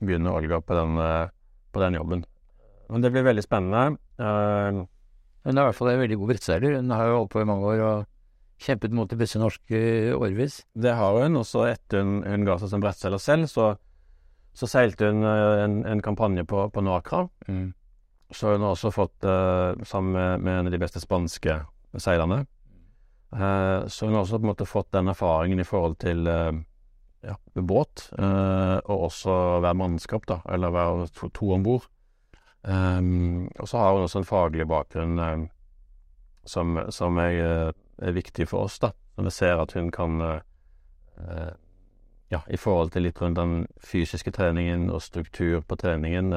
[0.00, 1.00] begynner Olga på den,
[1.72, 2.24] på den jobben.
[2.90, 3.96] Men det blir veldig spennende.
[4.20, 4.84] Uh,
[5.44, 6.76] hun er i hvert fall en veldig god brettseiler.
[6.78, 9.80] Hun har jo holdt på i mange år og kjempet mot de beste norske
[10.16, 10.60] årevis.
[10.72, 11.40] Det har hun.
[11.40, 13.72] Og så etter hun, hun ga seg som brettseiler selv, så,
[14.56, 17.26] så, seilte hun eh, en, en kampanje på, på Nakra.
[17.48, 17.72] Mm.
[18.34, 21.60] Så hun har også fått, uh, sammen med, med, en av de beste spanske
[22.00, 22.44] seilerne
[23.32, 26.28] uh, Så hun har også på en måte fått den erfaringen i forhold til
[27.24, 28.10] ja, båt,
[28.84, 29.34] og også
[29.64, 31.86] være mannskap, da, eller være to, to om bord.
[32.64, 35.48] Um, og så har hun også en faglig bakgrunn
[36.48, 38.90] som, som er, eh, er, viktig for oss, da.
[39.16, 40.20] Når vi ser at hun kan
[42.32, 46.32] Ja, i forhold til litt rundt den fysiske treningen og struktur på treningen,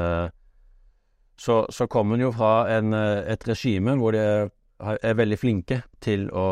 [1.38, 6.28] så, så kommer hun jo fra en, et regime hvor de er, veldig flinke til
[6.30, 6.48] å,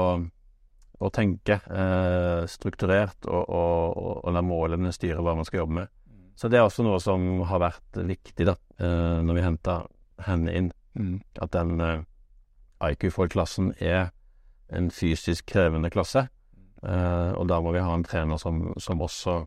[1.00, 5.80] å tenke eh, strukturert og, og, og, og la målene styre hva man skal jobbe
[5.82, 5.94] med.
[6.36, 9.76] Så det er også noe som har vært viktig, da, eh, når vi henta
[10.28, 10.72] henne inn.
[10.96, 11.20] Mm.
[11.44, 12.04] At den eh,
[12.92, 14.10] IQ for-klassen er
[14.68, 16.28] en fysisk krevende klasse.
[16.84, 19.46] Eh, og da må vi ha en trener som, som også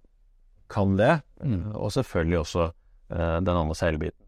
[0.73, 1.19] kan det.
[1.45, 1.75] Mm.
[1.77, 2.71] Og selvfølgelig også
[3.09, 4.28] den andre seilbiten.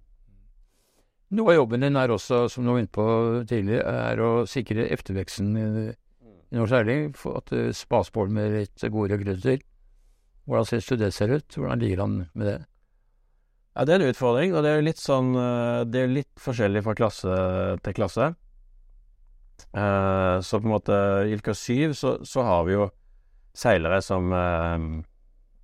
[1.31, 3.07] Noe av jobben din er også, som du var inne på
[3.47, 5.67] tidligere, er å sikre efterveksten i,
[6.51, 7.05] i norsk seiling.
[7.15, 9.63] For at det spas på med litt gode rekrutter.
[10.51, 11.55] Hvordan du det ser ut?
[11.55, 12.59] Hvordan ligger han med det?
[13.77, 16.83] Ja, Det er en utfordring, og det er litt sånn eh, Det er litt forskjellig
[16.83, 17.37] fra klasse
[17.85, 18.33] til klasse.
[19.77, 20.97] Uh, så på en måte
[21.29, 22.87] i Ilka 7 så, så, har vi jo
[23.55, 25.05] seilere som, uh,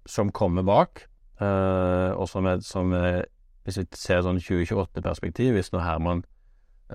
[0.06, 1.06] som kommer bak,
[1.40, 3.24] uh, og som er, som er,
[3.66, 6.22] Hvis vi ser sånn 2028-perspektiv, hvis nå Herman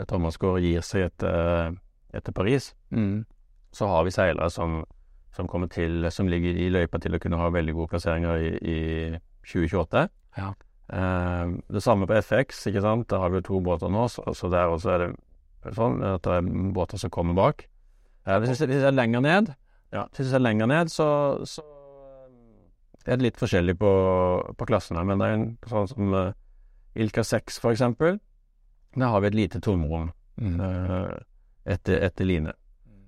[0.07, 1.75] Thomasgaard gir seg etter,
[2.15, 3.25] etter Paris, mm.
[3.75, 4.81] så har vi seilere som
[5.35, 8.49] som kommer til Som ligger i løypa til å kunne ha veldig gode plasseringer i,
[8.59, 8.79] i
[9.47, 10.05] 2028.
[10.37, 10.51] Ja.
[10.93, 13.09] Eh, det samme på FX, ikke sant.
[13.09, 16.23] Der har vi jo to båter nå, så, så der også er det sånn at
[16.25, 17.65] det er båter som kommer bak.
[18.27, 19.53] Eh, hvis, vi, ser er lenger ned,
[19.95, 21.07] ja, hvis jeg lenger ned, så,
[21.47, 21.63] så
[23.07, 23.91] er det litt forskjellig på,
[24.57, 25.03] på klassene.
[25.07, 26.15] Men det er en sånn som
[26.95, 28.19] Ilka 6, for eksempel.
[28.95, 30.59] Der har vi et lite tomrom mm.
[30.59, 31.13] uh,
[31.65, 32.53] etter, etter line.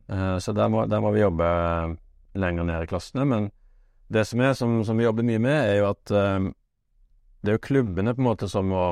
[0.08, 1.48] Uh, så der må, der må, vi jobbe
[2.40, 3.26] lenger ned i klassene.
[3.28, 3.50] Men
[4.08, 6.14] det som er, som, som vi jobber mye med, er jo at
[7.44, 8.84] det er jo klubbene på en måte som, må,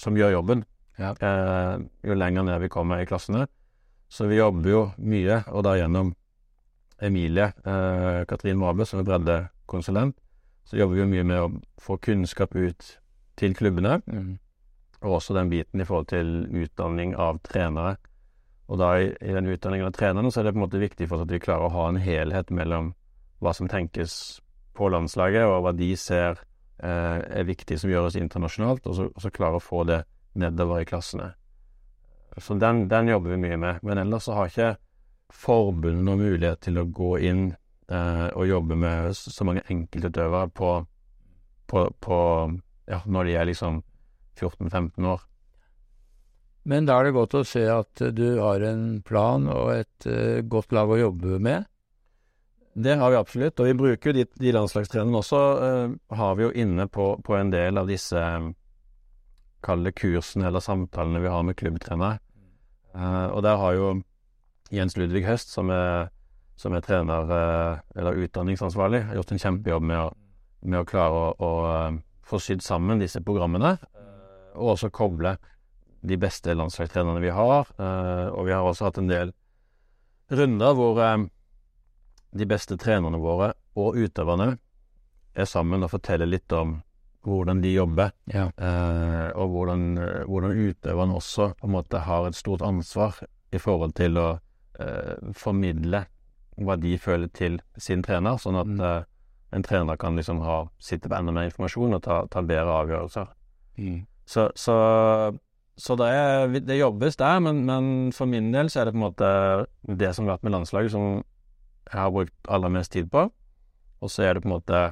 [0.00, 0.62] som gjør jobben.
[0.96, 1.12] Ja.
[1.12, 3.46] Eh, jo lenger ned vi kommer i klassene.
[4.08, 6.14] Så vi jobber jo mye, og da gjennom
[7.04, 10.16] Emilie eh, Katrin Mabe, som er breddekonsulent,
[10.64, 12.96] så jobber vi mye med å få kunnskap ut
[13.40, 13.98] til klubbene.
[14.06, 14.36] Mm.
[15.00, 17.96] Og også den biten i forhold til utdanning av trenere.
[18.70, 21.08] Og da i, i den utdanningen av trenerne så er det på en måte viktig
[21.08, 22.92] for oss at vi klarer å ha en helhet mellom
[23.40, 24.14] hva som tenkes
[24.76, 26.38] på landslaget, og hva de ser
[26.82, 30.02] eh, er viktig som gjøres internasjonalt, og så, og så klare å få det
[30.38, 31.32] nedover i klassene.
[32.38, 33.82] Så den, den, jobber vi mye med.
[33.82, 34.70] Men ellers så har ikke
[35.34, 37.48] forbundet noen mulighet til å gå inn
[37.90, 40.70] eh, og jobbe med så mange enkeltutøvere på,
[41.70, 42.18] på, på
[42.90, 43.82] ja, når de er liksom
[44.40, 45.26] 14-15 år.
[46.68, 50.40] Men da er det godt å se at du har en plan og et uh,
[50.44, 51.68] godt lag å jobbe med.
[52.80, 55.40] Det har vi absolutt, og vi bruker jo de, de landslagstrenerne også.
[55.40, 58.20] Uh, har vi jo inne på, på, en del av disse
[59.60, 62.20] kall kursene kursen eller samtalene vi har med klubbtrenere.
[62.94, 63.90] Uh, og der har jo
[64.70, 66.12] Jens Ludvig Høst, som er,
[66.60, 67.32] som er trener,
[67.96, 70.12] eller utdanningsansvarlig, gjort en kjempejobb med å,
[70.62, 71.50] med å klare å, å
[72.30, 73.74] få sydd sammen disse programmene,
[74.54, 75.36] og også koble
[76.06, 77.66] de beste landslagstrenerne vi har.
[77.76, 79.32] og vi har også hatt en del
[80.30, 81.00] runder hvor
[82.32, 84.54] de beste trenerne våre og utøverne
[85.34, 86.78] er sammen og forteller litt om
[87.26, 88.46] hvordan de jobber, Ja.
[88.56, 93.14] eh, og hvordan, eh, hvordan utøverne også på en måte har et stort ansvar
[93.52, 94.40] i forhold til å
[94.80, 96.06] eh, formidle
[96.56, 99.04] hva de føler til sin trener, sånn at Mm.
[99.52, 103.30] En trener kan liksom ha, sitte på enda mer informasjon og ta, ta bedre avgjørelser.
[104.30, 104.76] Så, så,
[105.76, 109.00] så det, er, det jobbes der, men, men for min del så er det på
[109.00, 109.30] en måte
[109.82, 111.08] det som har vært med landslaget, som
[111.90, 113.26] jeg har brukt aller mest tid på.
[114.00, 114.84] Og så er det på en måte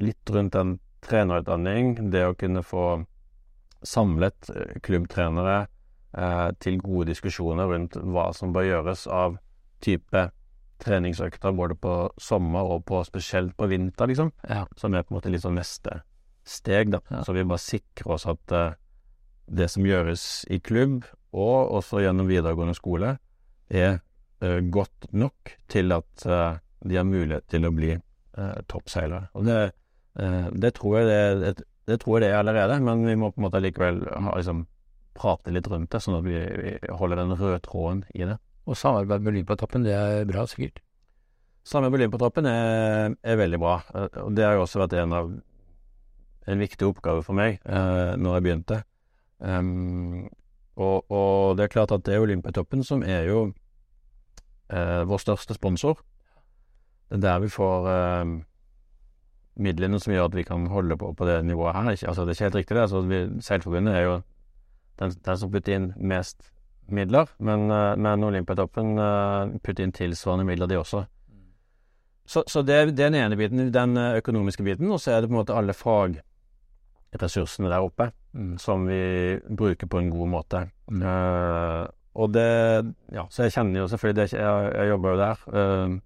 [0.00, 3.02] litt rundt en trenerutdanning, det å kunne få
[3.82, 5.64] samlet eh, klubbtrenere
[6.16, 9.38] eh, til gode diskusjoner rundt hva som bør gjøres av
[9.84, 10.28] type
[10.80, 14.32] treningsøkter både på sommer og på spesielt på vinter, liksom.
[14.48, 14.64] Ja.
[14.80, 16.02] Som er på en måte litt sånn neste
[16.46, 17.02] steg, da.
[17.10, 17.22] Ja.
[17.26, 18.76] Så vi bare sikrer oss at uh,
[19.50, 23.16] det som gjøres i klubb, og også gjennom videregående skole,
[23.70, 24.00] er
[24.42, 27.96] uh, godt nok til at uh, de har mulighet til å bli
[28.70, 29.26] toppseilere.
[29.36, 29.54] Og det,
[30.62, 33.42] det, tror jeg det, det, det tror jeg det er allerede, men vi må på
[33.42, 34.62] en måte likevel ha, liksom,
[35.18, 38.38] prate litt rundt det, sånn at vi, vi holder den røde tråden i det.
[38.70, 40.78] Og samarbeid med Olympiatoppen, det er bra, sikkert.
[41.66, 45.16] Samme på Olympiatoppen er, er veldig bra, eh, og det har jo også vært en
[45.16, 45.32] av
[46.50, 48.78] en viktig oppgave for meg eh, når jeg begynte.
[49.40, 50.28] Um,
[50.80, 53.40] og, og det er klart at det er Olympiatoppen som er jo
[54.72, 56.00] eh, vår største sponsor.
[57.10, 58.34] Det er der vi får eh,
[59.60, 61.90] midlene som gjør at vi kan holde på på det nivået her.
[61.90, 62.86] Altså, det er ikke helt riktig, det.
[62.86, 64.16] Altså, vi, Seilforbundet er jo
[65.00, 66.52] den, den som putter inn mest
[66.96, 71.04] midler, men, eh, men Olympiatoppen eh, putter inn tilsvarende midler, de også.
[72.30, 75.30] Så, så det, er den ene biten, den eh, økonomiske biten, og så er det
[75.30, 78.58] på en måte alle fagressursene der oppe Mm.
[78.58, 80.68] som vi bruker på en god måte.
[80.90, 81.02] Mm.
[81.02, 85.36] Uh, og det Ja, så jeg kjenner jo selvfølgelig det, Jeg, jeg jobber jo der
[85.46, 85.98] uh,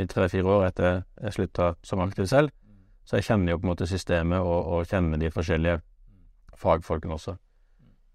[0.00, 2.50] i tre-fire år etter jeg slutta som aktiv selv,
[3.04, 5.80] så jeg kjenner jo på en måte systemet og, og kjenner de forskjellige
[6.56, 7.36] fagfolkene også.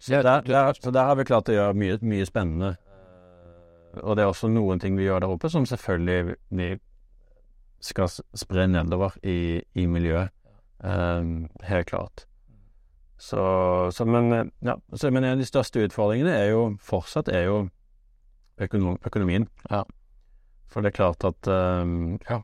[0.01, 2.71] Så der, der, så der har vi klart å gjøre mye, mye spennende.
[4.01, 6.69] Og det er også noen ting vi gjør der oppe som selvfølgelig vi
[7.85, 10.33] skal spre nedover i, i miljøet.
[10.81, 12.25] Um, helt klart.
[13.21, 13.41] Så,
[13.93, 17.59] så men, ja, så, men en av de største utfordringene er jo fortsatt er jo
[18.57, 19.45] økonom, økonomien.
[19.69, 19.83] Ja.
[20.71, 22.39] For det er klart at um, ja,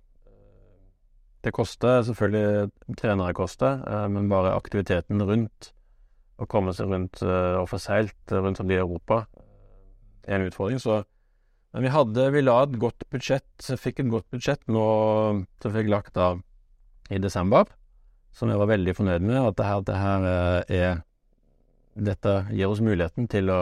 [1.41, 5.71] det koster selvfølgelig Trenere koster, uh, men bare aktiviteten rundt
[6.37, 9.23] å komme seg rundt uh, og få seilt rundt om i Europa
[10.27, 10.81] er en utfordring.
[10.81, 11.01] Så
[11.73, 14.85] men vi hadde Vi la et godt budsjett, fikk et godt budsjett nå
[15.61, 16.39] som fikk lagt av
[17.13, 17.67] i desember,
[18.35, 19.37] som jeg var veldig fornøyd med.
[19.41, 21.03] At det her, det her eh, er
[21.97, 23.61] Dette gir oss muligheten til å,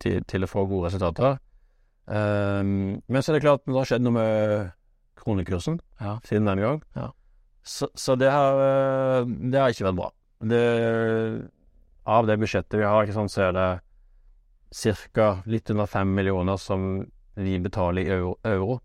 [0.00, 1.34] til, til å få gode resultater.
[2.08, 4.70] Um, men så er det klart, det har skjedd noe med
[5.20, 6.14] kronekursen Ja.
[6.24, 6.80] siden den gang.
[6.96, 7.10] Ja.
[7.60, 10.08] Så, så det har eh, Det har ikke vært bra.
[10.40, 11.48] Det,
[12.08, 13.68] av det budsjettet vi har, sant, så er det
[15.12, 15.42] ca.
[15.46, 18.38] litt under 5 millioner som vi betaler i euro.
[18.44, 18.80] euro.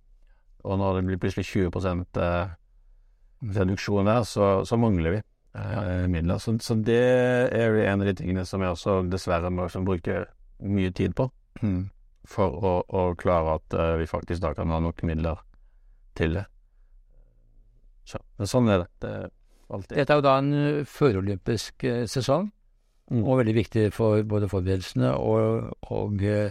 [0.65, 2.53] Og når det blir plutselig 20 eh,
[3.55, 6.37] reduksjon der, så, så mangler vi eh, midler.
[6.41, 6.99] Så, så det
[7.53, 10.25] er en av de tingene som jeg også dessverre må liksom bruke
[10.59, 11.29] mye tid på
[11.63, 11.85] Mm.
[12.27, 15.39] for å, å klare at eh, vi faktisk da kan ha nok midler
[16.19, 16.43] til det.
[18.03, 18.89] Så, men sånn er det.
[18.99, 19.13] Det
[19.69, 19.97] alltid.
[19.97, 22.51] Dette er jo da en uh, førolympisk uh, sesong,
[23.05, 23.19] Mm.
[23.21, 26.47] og veldig viktig for både forberedelsene og, og uh,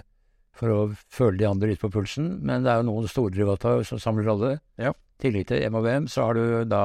[0.55, 0.77] for å
[1.11, 2.29] føle de andre litt på pulsen.
[2.46, 4.53] Men det er jo noen store rivaltaer som samler alle.
[4.79, 4.92] Ja.
[4.94, 6.85] I tillegg til M og VM, så har du da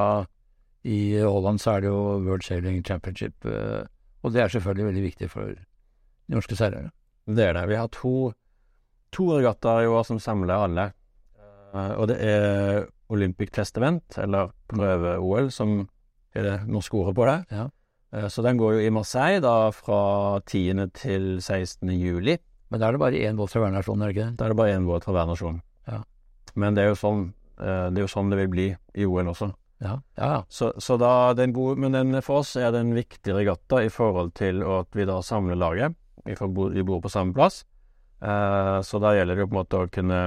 [0.82, 5.30] I Holland så er det jo World Sailing Championship, og det er selvfølgelig veldig viktig
[5.30, 6.90] for de norske seilerne.
[7.30, 7.68] Det er det.
[7.70, 8.32] Vi har to,
[9.14, 10.90] to regattaer i år som samler alle.
[11.74, 15.84] Eh, og det er Olympic Test Event, eller prøve-OL, som
[16.34, 17.38] er det norske ordet på det.
[17.54, 17.66] Ja.
[18.12, 20.02] Eh, så den går jo i Marseille da fra
[20.44, 20.86] 10.
[20.94, 21.90] til 16.
[21.96, 22.38] juli.
[22.70, 24.36] Men da er det bare én båt fra hver nasjon, er det ikke det?
[24.38, 25.62] Da er det bare én båt fra hver nasjon.
[25.90, 26.02] Ja.
[26.54, 29.50] Men det er sånn eh, det er jo sånn det vil bli i OL også.
[29.80, 30.28] Ja, ja.
[30.36, 30.44] ja.
[30.52, 33.90] Så, så da, den gode, men den, for oss er det en viktig regatta i
[33.90, 35.96] forhold til at vi da samler laget.
[36.26, 37.64] Vi, får vi bor på samme plass.
[38.20, 40.20] Eh, så da gjelder det jo på en måte å kunne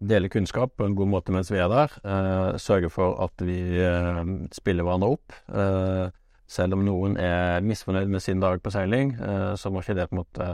[0.00, 1.94] dele kunnskap på en god måte mens vi er der.
[2.04, 4.22] Eh, sørge for at vi eh,
[4.54, 5.34] spiller hverandre opp.
[5.50, 6.06] Eh,
[6.48, 10.08] selv om noen er misfornøyd med sin dag på seiling, eh, så må ikke det
[10.08, 10.48] på en måte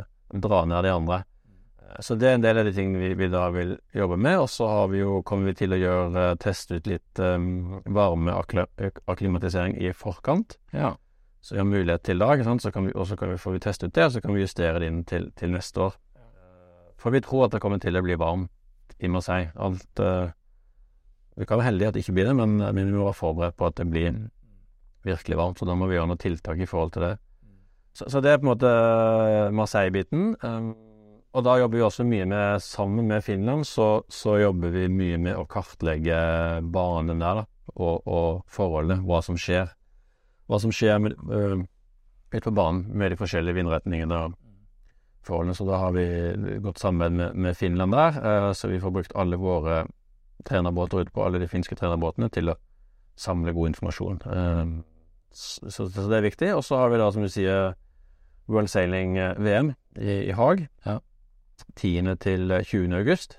[0.46, 1.20] dra ned de andre.
[1.84, 4.40] Eh, så det er en del av de tingene vi, vi da vil jobbe med.
[4.42, 9.76] Og så har vi jo, kommer vi til å gjøre, teste ut litt um, varmeakklimatisering
[9.78, 10.58] i forkant.
[10.74, 10.96] Ja.
[11.44, 12.56] Så vi har mulighet til da, ikke?
[12.64, 14.32] Så kan vi, og så kan vi, får vi teste ut det, og så kan
[14.32, 15.98] vi justere det inn til, til neste år.
[16.96, 18.48] For vi tror at det kommer til å bli varmt
[18.98, 19.50] i Marseille.
[19.56, 20.30] Alt uh,
[21.34, 23.56] Vi kan være heldige at det ikke blir det, men, men vi må være forberedt
[23.58, 24.14] på at det blir
[25.04, 25.58] virkelig varmt.
[25.58, 27.14] Så da må vi gjøre noen tiltak i forhold til det.
[27.94, 28.70] Så, så det er på en måte
[29.54, 30.34] Marseille-biten.
[30.42, 30.72] Um,
[31.34, 35.18] og da jobber vi også mye med Sammen med Finland så, så jobber vi mye
[35.18, 36.16] med å kartlegge
[36.74, 37.46] banen der, da.
[37.74, 39.02] Og, og forholdet.
[39.02, 39.72] Hva som skjer.
[40.46, 41.64] Hva som skjer med, uh,
[42.34, 44.38] ute på banen med de forskjellige vindretningene og
[45.26, 45.56] forholdene.
[45.56, 46.06] Så da har vi
[46.62, 48.18] gått sammen med, med Finland der.
[48.18, 49.84] Uh, så vi får brukt alle våre
[50.44, 52.58] trenerbåter ute på alle de finske trenerbåtene til å
[53.16, 54.20] samle god informasjon.
[54.26, 54.82] Uh,
[55.34, 56.52] så, så, det er viktig.
[56.54, 57.74] Og så har vi da, som du sier,
[58.50, 60.66] World Sailing-VM i, i Haag.
[60.86, 61.00] Ja.
[61.78, 62.16] 10.
[62.20, 62.94] til 20.
[62.98, 63.38] august.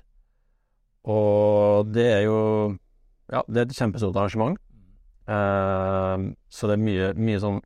[1.06, 2.38] Og det er jo
[3.30, 4.58] Ja, det er et kjempestort arrangement.
[5.26, 7.58] Så det er mye, mye sånn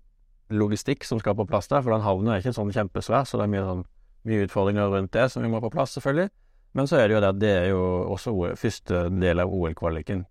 [0.50, 3.46] logistikk som skal på plass der, for den havna er ikke sånn kjempesvær, så det
[3.46, 3.84] er mye, sånn,
[4.28, 6.30] mye utfordringer rundt det som vi må på plass, selvfølgelig.
[6.76, 7.82] Men så er det jo det at det er jo
[8.14, 10.24] også første del av OL-kvaliken.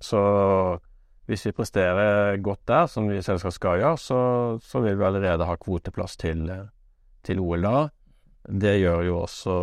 [0.00, 0.20] Så
[1.28, 4.20] hvis vi presterer godt der, som vi selvsagt skal gjøre, så,
[4.62, 6.46] så vil vi allerede ha kvoteplass til,
[7.26, 7.88] til OL da.
[8.48, 9.56] Det gjør jo også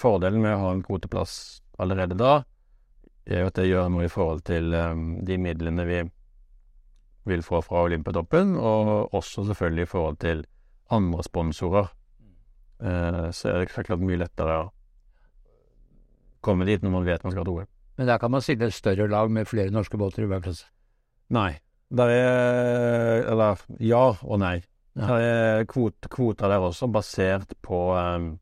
[0.00, 2.40] Fordelen med å ha en kvoteplass allerede da,
[3.28, 6.00] er jo at det gjør noe i forhold til um, de midlene vi
[7.28, 10.44] vil få fra Olympiatoppen, og også selvfølgelig i forhold til
[10.90, 11.90] andre sponsorer.
[12.80, 14.68] Uh, så er det klart mye lettere å
[16.40, 17.68] komme dit når man vet man skal til OL.
[18.00, 20.70] Men der kan man stille et større lag med flere norske båter i hver klasse?
[21.30, 21.52] Nei.
[21.90, 24.60] Der er Eller ja og nei.
[24.96, 25.06] Ja.
[25.06, 28.38] Der er kvot, kvoter der også, basert på um,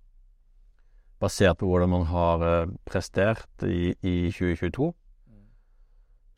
[1.18, 4.93] Basert på hvordan man har uh, prestert i, i 2022.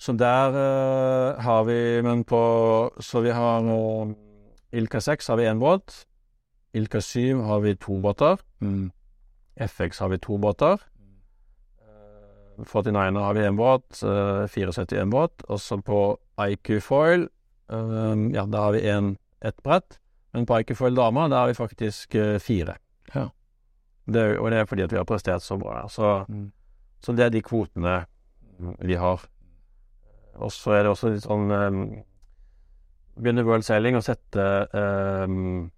[0.01, 2.40] Så der uh, har vi Men på
[3.01, 4.14] Så vi har uh,
[4.72, 6.07] Ilka 6 har vi én båt.
[6.72, 8.38] Ilka 7 har vi to båter.
[8.60, 8.90] Mm.
[9.56, 10.78] FX har vi to båter.
[12.60, 14.02] 49er har vi én båt.
[14.50, 15.42] 74 én båt.
[15.48, 16.18] Og så på
[16.48, 17.28] IQ Foil,
[18.34, 19.98] ja, da har vi én ett brett.
[20.32, 22.76] Men på IQ Foil Dama, der har vi faktisk uh, fire.
[23.14, 23.28] Ja.
[24.04, 25.88] Det, og det er fordi at vi har prestert så bra.
[25.88, 26.52] Så, mm.
[27.00, 28.04] så det er de kvotene
[28.78, 29.20] vi har.
[30.34, 31.82] Og så er det også litt sånn um,
[33.20, 35.70] Begynner World Sailing å sette um,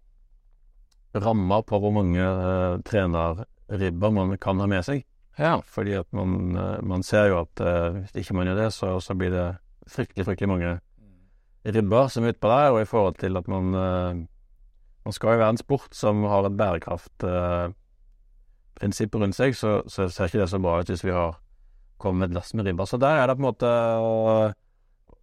[1.15, 4.99] rammer på hvor mange uh, trenerribber man kan ha med seg.
[5.39, 5.59] Ja.
[5.65, 8.87] Fordi at man, uh, man ser jo at uh, hvis ikke man gjør det, så,
[9.01, 9.49] så blir det
[9.91, 10.71] fryktelig, fryktelig mange
[11.63, 13.65] ribber som er utpå der, og i forhold til at man
[15.03, 20.25] man skal jo være en sport som har et bærekraftprinsipp rundt seg, så, så, ser
[20.31, 21.33] ikke det så bra ut hvis vi har
[22.03, 22.87] kommet med et lass med ribber.
[22.87, 23.69] Så der er det på en måte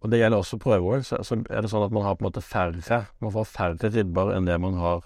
[0.00, 1.04] Og det gjelder også prøve-OL.
[1.04, 3.90] Så, så, er det sånn at man har på en måte færre Man får færre
[3.92, 5.00] ribber enn det man har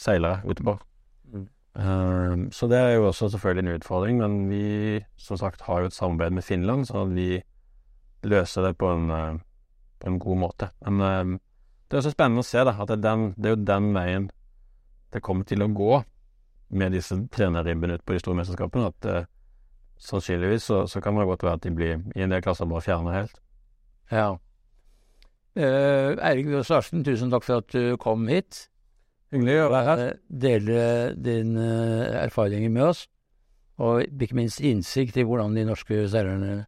[0.00, 0.80] seilere utenfor.
[1.30, 1.46] Mm.
[1.74, 5.90] Um, så det er jo også selvfølgelig en utfordring, men vi som sagt har jo
[5.90, 7.42] et samarbeid med Finland, så vi
[8.22, 9.38] løser det på en, uh,
[10.00, 10.70] på en god måte.
[10.86, 11.40] Men um,
[11.88, 13.92] det er også spennende å se da, at det er, den, det er jo den
[13.94, 14.30] veien
[15.10, 16.02] det kommer til å gå
[16.78, 18.90] med disse trenerribbene ute på de store mesterskapene.
[18.92, 19.30] At uh,
[20.00, 22.84] sannsynligvis så, så, kan det godt være at de blir i en del klasser bare
[22.86, 23.40] fjerna helt.
[24.10, 24.28] Ja.
[25.58, 28.68] Uh, Eirik Bjøs Larsen, tusen takk for at du kom hit.
[29.30, 30.16] Hyggelig å være her.
[30.42, 30.80] Dele
[31.14, 31.68] dine
[32.24, 33.04] erfaringer med oss.
[33.80, 36.64] Og ikke minst innsikt i hvordan de norske seilerne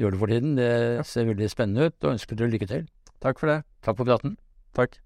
[0.00, 0.56] gjør det for tiden.
[0.56, 2.88] Det ser veldig spennende ut, og ønsker dere lykke til.
[3.20, 3.60] Takk for det.
[3.84, 4.38] Takk for praten.
[4.74, 4.96] Takk.